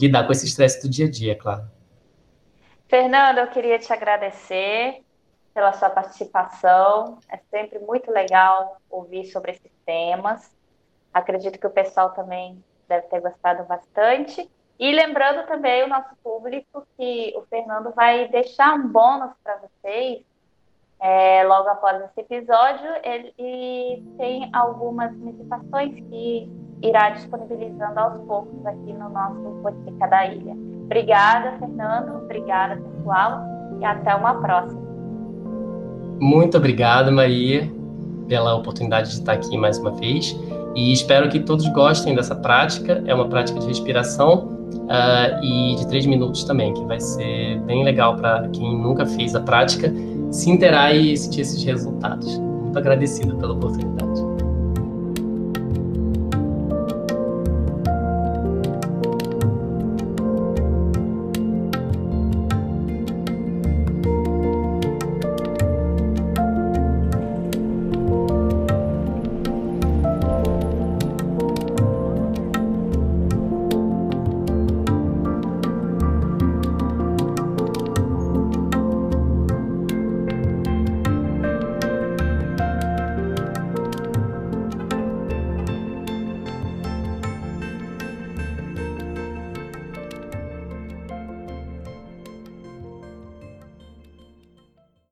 lidar 0.00 0.24
com 0.24 0.32
esse 0.32 0.46
estresse 0.46 0.80
do 0.80 0.88
dia 0.88 1.06
a 1.06 1.10
dia, 1.10 1.32
é 1.32 1.34
claro. 1.34 1.64
Fernando, 2.88 3.38
eu 3.38 3.48
queria 3.48 3.78
te 3.78 3.92
agradecer 3.92 5.02
pela 5.58 5.72
sua 5.72 5.90
participação. 5.90 7.18
É 7.28 7.36
sempre 7.50 7.80
muito 7.80 8.12
legal 8.12 8.76
ouvir 8.88 9.24
sobre 9.24 9.50
esses 9.50 9.72
temas. 9.84 10.56
Acredito 11.12 11.58
que 11.58 11.66
o 11.66 11.70
pessoal 11.70 12.10
também 12.10 12.62
deve 12.88 13.08
ter 13.08 13.20
gostado 13.20 13.64
bastante. 13.64 14.48
E 14.78 14.92
lembrando 14.92 15.48
também 15.48 15.82
o 15.82 15.88
nosso 15.88 16.14
público 16.22 16.86
que 16.96 17.34
o 17.36 17.42
Fernando 17.50 17.90
vai 17.90 18.28
deixar 18.28 18.74
um 18.74 18.86
bônus 18.86 19.32
para 19.42 19.56
vocês 19.56 20.24
é, 21.00 21.42
logo 21.42 21.68
após 21.70 22.04
esse 22.04 22.20
episódio. 22.20 22.88
Ele 23.02 24.06
tem 24.16 24.48
algumas 24.52 25.12
meditações 25.16 25.92
que 25.92 26.48
irá 26.80 27.10
disponibilizando 27.10 27.98
aos 27.98 28.24
poucos 28.28 28.64
aqui 28.64 28.92
no 28.92 29.08
nosso 29.08 29.42
Botica 29.60 30.06
da 30.06 30.24
Ilha. 30.24 30.52
Obrigada, 30.84 31.58
Fernando. 31.58 32.22
Obrigada, 32.22 32.76
pessoal. 32.76 33.40
E 33.80 33.84
até 33.84 34.14
uma 34.14 34.40
próxima. 34.40 34.87
Muito 36.20 36.56
obrigado, 36.56 37.12
Maria, 37.12 37.70
pela 38.28 38.54
oportunidade 38.54 39.10
de 39.10 39.14
estar 39.14 39.32
aqui 39.32 39.56
mais 39.56 39.78
uma 39.78 39.92
vez. 39.92 40.38
E 40.74 40.92
espero 40.92 41.28
que 41.28 41.40
todos 41.40 41.66
gostem 41.68 42.14
dessa 42.14 42.34
prática. 42.34 43.02
É 43.06 43.14
uma 43.14 43.28
prática 43.28 43.58
de 43.58 43.66
respiração 43.66 44.58
uh, 44.74 45.44
e 45.44 45.76
de 45.76 45.86
três 45.88 46.06
minutos 46.06 46.44
também, 46.44 46.72
que 46.74 46.84
vai 46.84 47.00
ser 47.00 47.60
bem 47.60 47.84
legal 47.84 48.16
para 48.16 48.48
quem 48.48 48.76
nunca 48.76 49.06
fez 49.06 49.34
a 49.34 49.40
prática 49.40 49.92
se 50.30 50.50
interar 50.50 50.94
e 50.94 51.16
sentir 51.16 51.40
esses 51.40 51.62
resultados. 51.64 52.38
Muito 52.38 52.78
agradecido 52.78 53.36
pela 53.36 53.54
oportunidade. 53.54 54.27